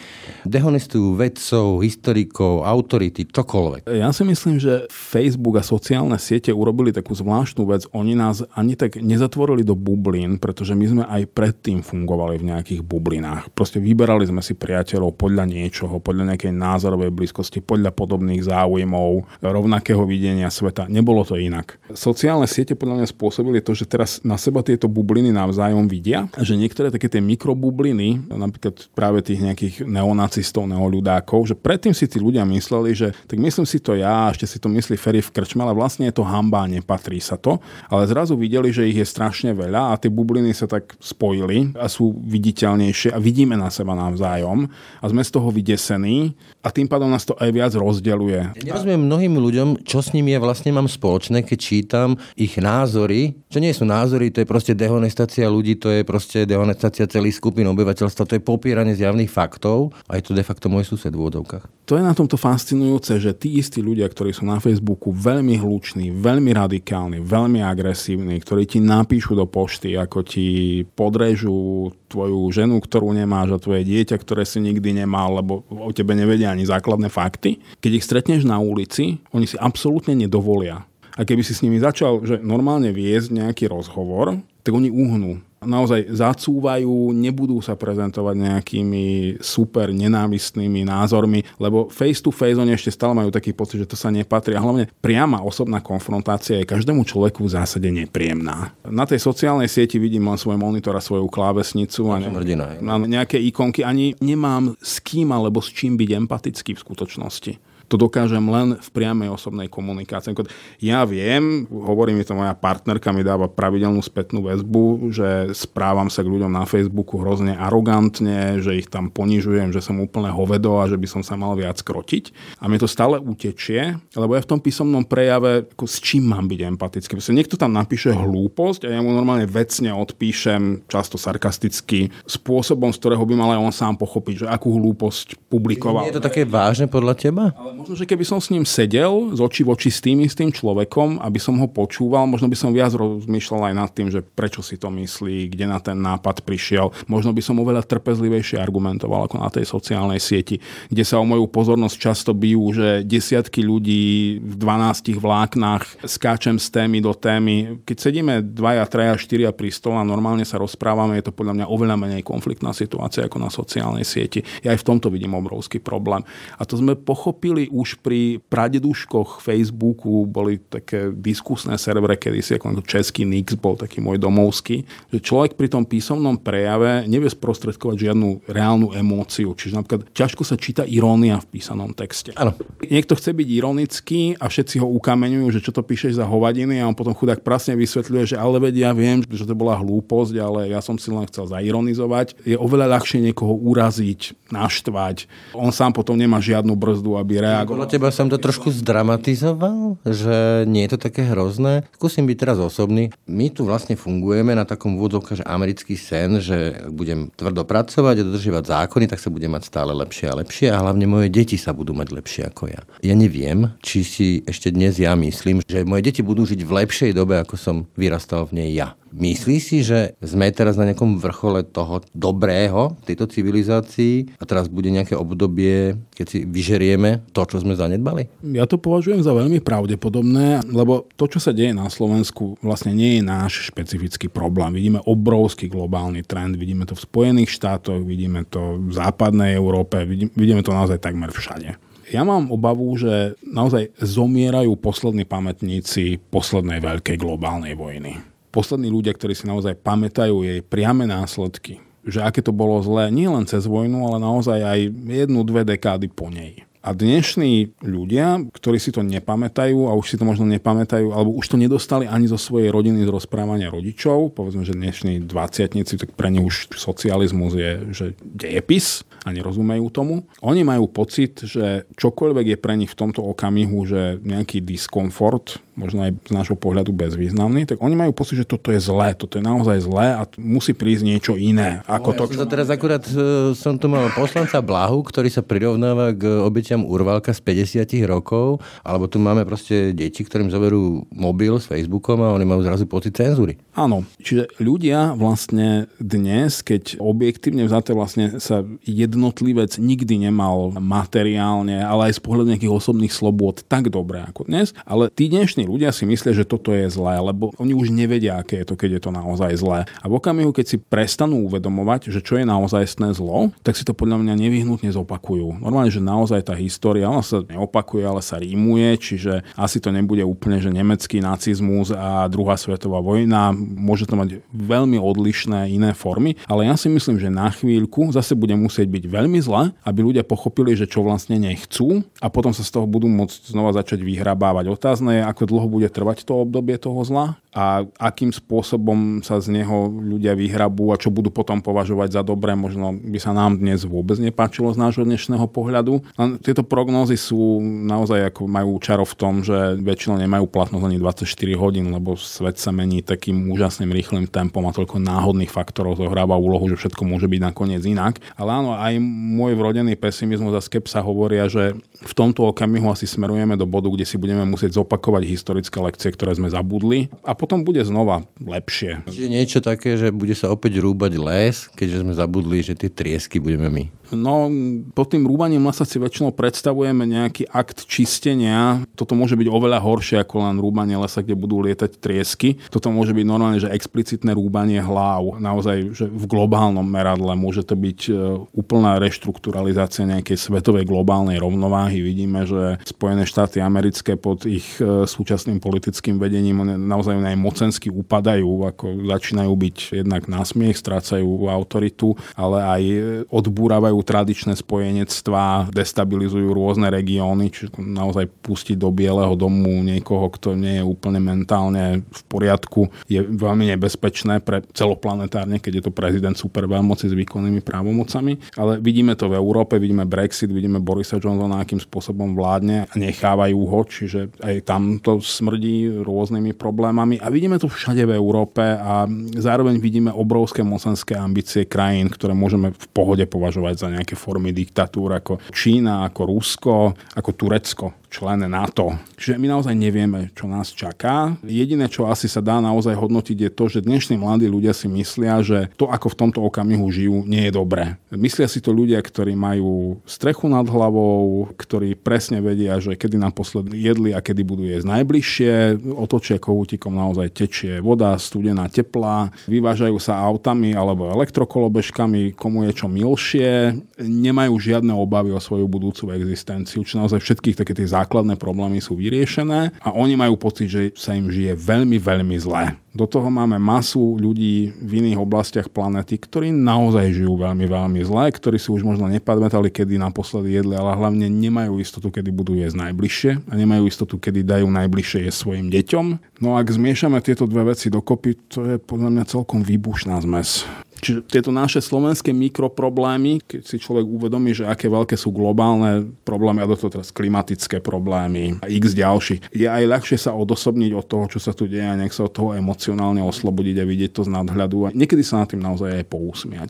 [0.49, 3.89] dehonestujú vedcov, historikov, autority, čokoľvek.
[3.91, 7.85] Ja si myslím, že Facebook a sociálne siete urobili takú zvláštnu vec.
[7.93, 12.81] Oni nás ani tak nezatvorili do bublín, pretože my sme aj predtým fungovali v nejakých
[12.85, 13.53] bublinách.
[13.53, 20.03] Proste vyberali sme si priateľov podľa niečoho, podľa nejakej názorovej blízkosti, podľa podobných záujmov, rovnakého
[20.09, 20.89] videnia sveta.
[20.89, 21.77] Nebolo to inak.
[21.93, 26.55] Sociálne siete podľa mňa spôsobili to, že teraz na seba tieto bubliny navzájom vidia, že
[26.55, 32.47] niektoré také tie mikrobubliny, napríklad práve tých nejakých neonacistov, neoľudákov, že predtým si tí ľudia
[32.47, 35.75] mysleli, že tak myslím si to ja, ešte si to myslí Ferry v krčme, ale
[35.75, 37.59] vlastne je to hamba, nepatrí sa to.
[37.91, 41.89] Ale zrazu videli, že ich je strašne veľa a tie bubliny sa tak spojili a
[41.89, 44.69] sú viditeľnejšie a vidíme na seba navzájom
[45.01, 48.53] a sme z toho vydesení a tým pádom nás to aj viac rozdeluje.
[48.61, 53.33] Ja nerozumiem mnohým ľuďom, čo s nimi ja vlastne mám spoločné, keď čítam ich názory,
[53.49, 57.65] čo nie sú názory, to je proste dehonestácia ľudí, to je proste dehonestácia celých skupín
[57.73, 61.89] obyvateľstva, to je popieranie zjavných faktov a je to de facto môj sused v úvodovkách.
[61.89, 66.13] To je na tomto fascinujúce, že tí istí ľudia, ktorí sú na Facebooku veľmi hluční,
[66.13, 73.15] veľmi radikálni, veľmi agresívni, ktorí ti napíšu do pošty, ako ti podrežú tvoju ženu, ktorú
[73.15, 77.63] nemáš a tvoje dieťa, ktoré si nikdy nemal, lebo o tebe nevedia ani základné fakty.
[77.79, 80.90] Keď ich stretneš na ulici, oni si absolútne nedovolia.
[81.21, 85.37] A keby si s nimi začal že normálne viesť nejaký rozhovor, tak oni uhnú.
[85.61, 89.05] Naozaj zacúvajú, nebudú sa prezentovať nejakými
[89.45, 93.93] super nenávistnými názormi, lebo face to face oni ešte stále majú taký pocit, že to
[93.93, 94.57] sa nepatrí.
[94.57, 98.73] A hlavne priama osobná konfrontácia je každému človeku v zásade nepríjemná.
[98.89, 102.33] Na tej sociálnej sieti vidím len svoj monitor a svoju klávesnicu a ne,
[102.81, 103.85] na nejaké ikonky.
[103.85, 107.53] Ani nemám s kým alebo s čím byť empatický v skutočnosti
[107.91, 110.31] to dokážem len v priamej osobnej komunikácii.
[110.79, 116.23] Ja viem, hovorí mi to moja partnerka, mi dáva pravidelnú spätnú väzbu, že správam sa
[116.23, 120.87] k ľuďom na Facebooku hrozne arogantne, že ich tam ponižujem, že som úplne hovedo a
[120.87, 122.31] že by som sa mal viac krotiť.
[122.63, 126.47] A mi to stále utečie, lebo ja v tom písomnom prejave, ako s čím mám
[126.47, 127.19] byť empatický.
[127.19, 133.01] Proste niekto tam napíše hlúposť a ja mu normálne vecne odpíšem, často sarkasticky, spôsobom, z
[133.03, 136.07] ktorého by mal aj on sám pochopiť, že akú hlúposť publikoval.
[136.07, 137.51] Je to také vážne podľa teba?
[137.59, 140.53] Ale možno, že keby som s ním sedel z očí v oči s tým istým
[140.53, 144.61] človekom, aby som ho počúval, možno by som viac rozmýšľal aj nad tým, že prečo
[144.61, 146.93] si to myslí, kde na ten nápad prišiel.
[147.09, 150.61] Možno by som oveľa trpezlivejšie argumentoval ako na tej sociálnej sieti,
[150.93, 156.69] kde sa o moju pozornosť často bijú, že desiatky ľudí v 12 vláknach skáčem z
[156.69, 157.81] témy do témy.
[157.89, 161.67] Keď sedíme dvaja, traja, štyria pri stole a normálne sa rozprávame, je to podľa mňa
[161.73, 164.45] oveľa menej konfliktná situácia ako na sociálnej sieti.
[164.61, 166.21] Ja aj v tomto vidím obrovský problém.
[166.61, 172.85] A to sme pochopili už pri pradeduškoch Facebooku boli také diskusné servere, kedy si ako
[172.85, 178.45] český Nix bol taký môj domovský, že človek pri tom písomnom prejave nevie sprostredkovať žiadnu
[178.45, 179.57] reálnu emóciu.
[179.57, 182.37] Čiže napríklad ťažko sa číta irónia v písanom texte.
[182.37, 182.53] Ano.
[182.85, 186.89] Niekto chce byť ironický a všetci ho ukameňujú, že čo to píšeš za hovadiny a
[186.91, 190.73] on potom chudák prasne vysvetľuje, že ale vedia, ja viem, že to bola hlúposť, ale
[190.73, 192.35] ja som si len chcel zaironizovať.
[192.43, 195.31] Je oveľa ľahšie niekoho uraziť, naštvať.
[195.55, 200.65] On sám potom nemá žiadnu brzdu, aby reagoval podľa teba som to trošku zdramatizoval, že
[200.69, 201.87] nie je to také hrozné.
[201.97, 203.11] Skúsim byť teraz osobný.
[203.27, 208.27] My tu vlastne fungujeme na takom vôdzovka, že americký sen, že budem tvrdo pracovať a
[208.27, 211.73] dodržívať zákony, tak sa budem mať stále lepšie a lepšie a hlavne moje deti sa
[211.73, 212.81] budú mať lepšie ako ja.
[213.01, 217.13] Ja neviem, či si ešte dnes ja myslím, že moje deti budú žiť v lepšej
[217.17, 218.95] dobe, ako som vyrastal v nej ja.
[219.11, 224.87] Myslí si, že sme teraz na nejakom vrchole toho dobrého tejto civilizácii a teraz bude
[224.87, 228.31] nejaké obdobie, keď si vyžerieme to, čo sme zanedbali?
[228.55, 233.19] Ja to považujem za veľmi pravdepodobné, lebo to, čo sa deje na Slovensku, vlastne nie
[233.19, 234.79] je náš špecifický problém.
[234.79, 240.63] Vidíme obrovský globálny trend, vidíme to v Spojených štátoch, vidíme to v západnej Európe, vidíme
[240.63, 241.75] to naozaj takmer všade.
[242.11, 248.19] Ja mám obavu, že naozaj zomierajú poslední pamätníci poslednej veľkej globálnej vojny
[248.51, 253.31] poslední ľudia, ktorí si naozaj pamätajú jej priame následky, že aké to bolo zlé nie
[253.31, 256.67] len cez vojnu, ale naozaj aj jednu, dve dekády po nej.
[256.81, 261.53] A dnešní ľudia, ktorí si to nepamätajú a už si to možno nepamätajú, alebo už
[261.53, 266.33] to nedostali ani zo svojej rodiny z rozprávania rodičov, povedzme, že dnešní dvaciatnici, tak pre
[266.33, 270.25] ne už socializmus je že dejepis a nerozumejú tomu.
[270.41, 276.05] Oni majú pocit, že čokoľvek je pre nich v tomto okamihu, že nejaký diskomfort, možno
[276.05, 279.45] aj z nášho pohľadu bezvýznamný, tak oni majú pocit, že toto je zlé, toto je
[279.45, 281.81] naozaj zlé a musí prísť niečo iné.
[281.89, 286.13] Ako no, to, ja teraz akurát e, som tu mal poslanca Blahu, ktorý sa prirovnáva
[286.13, 291.65] k obetiam Urvalka z 50 rokov, alebo tu máme proste deti, ktorým zoberú mobil s
[291.65, 293.57] Facebookom a oni majú zrazu pocit cenzúry.
[293.73, 302.11] Áno, čiže ľudia vlastne dnes, keď objektívne vzaté vlastne sa jednotlivec nikdy nemal materiálne, ale
[302.11, 306.05] aj z pohľadu nejakých osobných slobôd tak dobre ako dnes, ale tí dnešní ľudia si
[306.05, 309.11] myslia, že toto je zlé, lebo oni už nevedia, aké je to, keď je to
[309.15, 309.87] naozaj zlé.
[310.03, 313.95] A v okamihu, keď si prestanú uvedomovať, že čo je naozajstné zlo, tak si to
[313.95, 315.63] podľa mňa nevyhnutne zopakujú.
[315.63, 320.27] Normálne, že naozaj tá história, ona sa neopakuje, ale sa rímuje, čiže asi to nebude
[320.27, 326.35] úplne, že nemecký nacizmus a druhá svetová vojna, môže to mať veľmi odlišné iné formy,
[326.49, 330.25] ale ja si myslím, že na chvíľku zase bude musieť byť veľmi zle, aby ľudia
[330.25, 334.73] pochopili, že čo vlastne nechcú a potom sa z toho budú môcť znova začať vyhrabávať.
[334.73, 339.51] Otázne je, ako dlho bude trvať to obdobie toho zla a akým spôsobom sa z
[339.51, 343.83] neho ľudia vyhrabú a čo budú potom považovať za dobré, možno by sa nám dnes
[343.83, 345.99] vôbec nepáčilo z nášho dnešného pohľadu.
[346.15, 350.99] Len tieto prognózy sú naozaj ako majú čaro v tom, že väčšinou nemajú platnosť ani
[351.03, 351.27] 24
[351.59, 356.71] hodín, lebo svet sa mení takým úžasným rýchlým tempom a toľko náhodných faktorov zohráva úlohu,
[356.71, 358.23] že všetko môže byť nakoniec inak.
[358.39, 363.59] Ale áno, aj môj vrodený pesimizmus a skepsa hovoria, že v tomto okamihu asi smerujeme
[363.59, 367.81] do bodu, kde si budeme musieť zopakovať historické lekcie, ktoré sme zabudli a potom bude
[367.81, 369.09] znova lepšie.
[369.09, 373.41] Čiže niečo také, že bude sa opäť rúbať les, keďže sme zabudli, že tie triesky
[373.41, 373.85] budeme my.
[374.11, 374.51] No,
[374.91, 378.83] pod tým rúbaním lesa si väčšinou predstavujeme nejaký akt čistenia.
[378.99, 382.59] Toto môže byť oveľa horšie ako len rúbanie lesa, kde budú lietať triesky.
[382.75, 385.39] Toto môže byť normálne, že explicitné rúbanie hlav.
[385.39, 388.13] Naozaj, že v globálnom meradle môže to byť e,
[388.51, 392.03] úplná reštrukturalizácia nejakej svetovej globálnej rovnováhy.
[392.03, 398.67] Vidíme, že Spojené štáty americké pod ich e, súčasným politickým vedením naozaj aj mocensky upadajú,
[398.75, 402.83] ako začínajú byť jednak násmiech, strácajú autoritu, ale aj
[403.31, 410.81] odbúravajú tradičné spojenectvá, destabilizujú rôzne regióny, čiže naozaj pustiť do Bieleho domu niekoho, kto nie
[410.81, 417.11] je úplne mentálne v poriadku, je veľmi nebezpečné pre celoplanetárne, keď je to prezident superveľmoci
[417.11, 418.57] s výkonnými právomocami.
[418.57, 423.61] Ale vidíme to v Európe, vidíme Brexit, vidíme Borisa Johnsona, akým spôsobom vládne a nechávajú
[423.67, 427.21] ho, čiže aj tam to smrdí rôznymi problémami.
[427.21, 429.05] A vidíme to všade v Európe a
[429.37, 435.19] zároveň vidíme obrovské mocenské ambície krajín, ktoré môžeme v pohode považovať za nejaké formy diktatúr
[435.19, 436.75] ako Čína, ako Rusko,
[437.19, 438.99] ako Turecko člen NATO.
[439.15, 441.39] Čiže my naozaj nevieme, čo nás čaká.
[441.47, 445.39] Jediné, čo asi sa dá naozaj hodnotiť, je to, že dnešní mladí ľudia si myslia,
[445.47, 447.95] že to, ako v tomto okamihu žijú, nie je dobré.
[448.11, 453.79] Myslia si to ľudia, ktorí majú strechu nad hlavou, ktorí presne vedia, že kedy naposledy
[453.79, 455.53] jedli a kedy budú jesť najbližšie,
[455.95, 462.91] otočia kohútikom naozaj tečie voda, studená, teplá, vyvážajú sa autami alebo elektrokolobežkami, komu je čo
[462.91, 468.81] milšie, nemajú žiadne obavy o svoju budúcu existenciu, či naozaj všetkých také tie základné problémy
[468.81, 472.75] sú vyriešené a oni majú pocit, že sa im žije veľmi, veľmi zle.
[472.91, 478.27] Do toho máme masu ľudí v iných oblastiach planety, ktorí naozaj žijú veľmi, veľmi zle,
[478.35, 482.91] ktorí si už možno nepamätali, kedy naposledy jedli, ale hlavne nemajú istotu, kedy budú jesť
[482.91, 486.07] najbližšie a nemajú istotu, kedy dajú najbližšie jesť svojim deťom.
[486.43, 490.67] No a ak zmiešame tieto dve veci dokopy, to je podľa mňa celkom výbušná zmes.
[491.01, 496.61] Čiže tieto naše slovenské mikroproblémy, keď si človek uvedomí, že aké veľké sú globálne problémy,
[496.61, 501.07] a do toho teraz klimatické problémy a x ďalší, je aj ľahšie sa odosobniť od
[501.09, 504.23] toho, čo sa tu deje a nech sa od toho emocionálne oslobodiť a vidieť to
[504.29, 506.69] z nadhľadu a niekedy sa na tým naozaj aj pousmiať.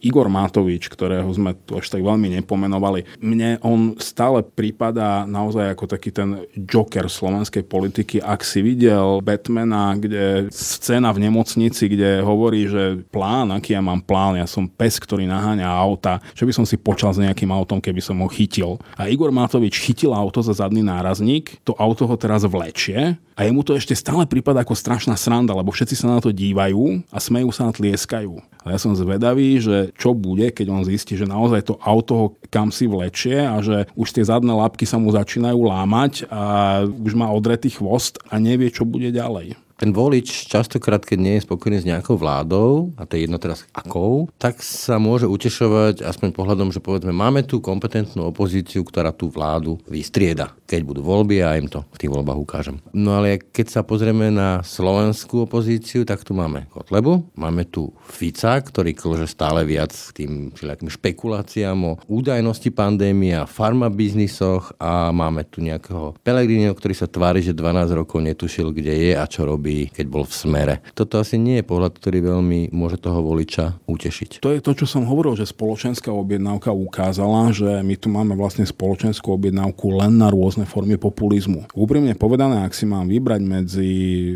[0.00, 5.84] Igor Matovič, ktorého sme tu až tak veľmi nepomenovali, mne on stále prípada naozaj ako
[5.90, 8.22] taký ten joker slovenskej politiky.
[8.22, 14.04] Ak si videl Batmana, kde scéna v nemocnici, kde hovorí, že plán, aký ja mám
[14.04, 17.80] plán, ja som pes, ktorý naháňa auta, že by som si počal s nejakým autom,
[17.80, 18.76] keby som ho chytil.
[19.00, 23.64] A Igor Matovič chytil auto za zadný nárazník, to auto ho teraz vlečie a jemu
[23.64, 27.48] to ešte stále prípada ako strašná sranda, lebo všetci sa na to dívajú a smejú
[27.56, 28.36] sa a tlieskajú.
[28.64, 32.26] A ja som zvedavý, že čo bude, keď on zistí, že naozaj to auto ho
[32.52, 37.16] kam si vlečie a že už tie zadné lapky sa mu začínajú lámať a už
[37.16, 39.63] má odretý chvost a nevie, čo bude ďalej.
[39.74, 43.66] Ten volič častokrát, keď nie je spokojný s nejakou vládou, a to je jedno teraz
[43.74, 49.34] akou, tak sa môže utešovať aspoň pohľadom, že povedzme, máme tu kompetentnú opozíciu, ktorá tú
[49.34, 50.54] vládu vystrieda.
[50.70, 52.78] Keď budú voľby, a im to v tých voľbách ukážem.
[52.94, 58.62] No ale keď sa pozrieme na slovenskú opozíciu, tak tu máme Kotlebu, máme tu Fica,
[58.62, 65.58] ktorý klže stále viac tým všelijakým špekuláciám o údajnosti pandémie a farmabiznisoch a máme tu
[65.58, 69.88] nejakého Pelegrinio, ktorý sa tvári, že 12 rokov netušil, kde je a čo robí robí,
[69.88, 70.74] keď bol v smere.
[70.92, 74.44] Toto asi nie je pohľad, ktorý veľmi môže toho voliča utešiť.
[74.44, 78.68] To je to, čo som hovoril, že spoločenská objednávka ukázala, že my tu máme vlastne
[78.68, 81.72] spoločenskú objednávku len na rôzne formy populizmu.
[81.72, 83.90] Úprimne povedané, ak si mám vybrať medzi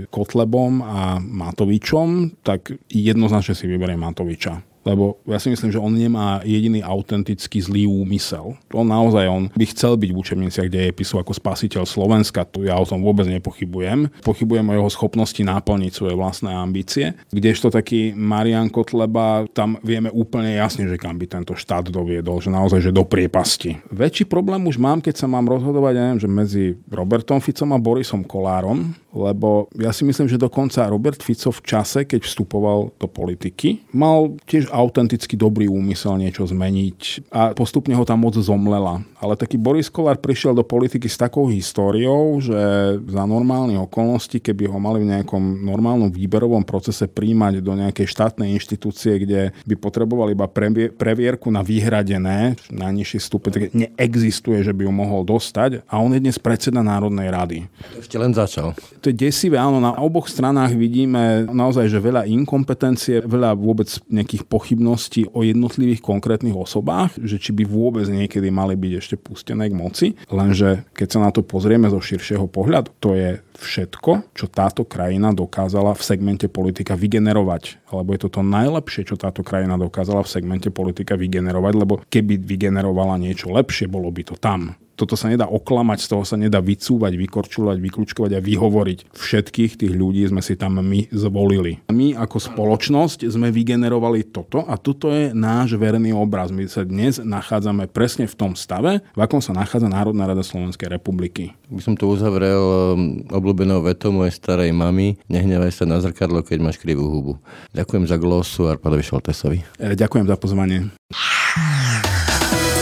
[0.09, 6.41] Kotlebom a Matovičom, tak jednoznačne si vyberiem Matoviča lebo ja si myslím, že on nemá
[6.49, 8.57] jediný autentický zlý úmysel.
[8.73, 12.89] On naozaj on by chcel byť v učebniciach dejepisu ako spasiteľ Slovenska, tu ja o
[12.89, 14.09] tom vôbec nepochybujem.
[14.25, 17.13] Pochybujem o jeho schopnosti naplniť svoje vlastné ambície.
[17.29, 22.49] Kdežto taký Marian Kotleba, tam vieme úplne jasne, že kam by tento štát doviedol, že
[22.49, 23.77] naozaj, že do priepasti.
[23.93, 27.79] Väčší problém už mám, keď sa mám rozhodovať, ja neviem, že medzi Robertom Ficom a
[27.83, 33.09] Borisom Kolárom, lebo ja si myslím, že dokonca Robert Fico v čase, keď vstupoval do
[33.11, 39.03] politiky, mal tiež autenticky dobrý úmysel niečo zmeniť a postupne ho tam moc zomlela.
[39.19, 42.55] Ale taký Boris Kolár prišiel do politiky s takou históriou, že
[43.03, 48.55] za normálnych okolností, keby ho mali v nejakom normálnom výberovom procese príjmať do nejakej štátnej
[48.55, 50.47] inštitúcie, kde by potrebovali iba
[50.95, 56.23] previerku na vyhradené, najnižší stupeň, tak neexistuje, že by ju mohol dostať a on je
[56.23, 57.59] dnes predseda Národnej rady.
[57.99, 58.79] Ešte len začal.
[59.03, 64.47] To je desivé, áno, na oboch stranách vidíme naozaj, že veľa inkompetencie, veľa vôbec nejakých
[64.59, 69.79] pochybnosti o jednotlivých konkrétnych osobách, že či by vôbec niekedy mali byť ešte pustené k
[69.79, 70.07] moci.
[70.27, 75.31] Lenže keď sa na to pozrieme zo širšieho pohľadu, to je všetko, čo táto krajina
[75.31, 77.95] dokázala v segmente politika vygenerovať.
[77.95, 82.43] Alebo je to to najlepšie, čo táto krajina dokázala v segmente politika vygenerovať, lebo keby
[82.43, 86.59] vygenerovala niečo lepšie, bolo by to tam toto sa nedá oklamať, z toho sa nedá
[86.59, 88.99] vycúvať, vykorčulovať, vykľúčkovať a vyhovoriť.
[89.15, 91.79] Všetkých tých ľudí sme si tam my zvolili.
[91.95, 96.51] My ako spoločnosť sme vygenerovali toto a toto je náš verný obraz.
[96.51, 100.91] My sa dnes nachádzame presne v tom stave, v akom sa nachádza Národná rada Slovenskej
[100.91, 101.55] republiky.
[101.71, 105.15] By som to uzavrel um, obľúbenou vetou mojej starej mamy.
[105.31, 107.39] Nehnevaj sa na zrkadlo, keď máš krivú hubu.
[107.71, 109.63] Ďakujem za glosu Arpadovi Šoltesovi.
[109.79, 110.91] E, ďakujem za pozvanie.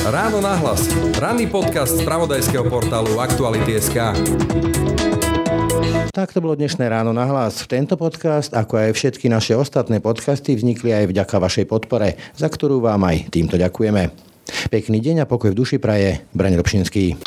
[0.07, 0.87] Ráno nahlas.
[1.19, 4.15] Ranný podcast z pravodajského portálu Aktuality.sk.
[6.15, 7.67] Tak to bolo dnešné ráno na hlas.
[7.67, 12.79] Tento podcast, ako aj všetky naše ostatné podcasty, vznikli aj vďaka vašej podpore, za ktorú
[12.79, 14.15] vám aj týmto ďakujeme.
[14.71, 16.23] Pekný deň a pokoj v duši praje.
[16.31, 17.19] Braň Robšinský.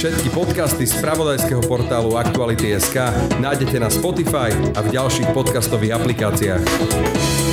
[0.00, 2.96] Všetky podcasty z pravodajského portálu Aktuality.sk
[3.36, 7.47] nájdete na Spotify a v ďalších podcastových aplikáciách.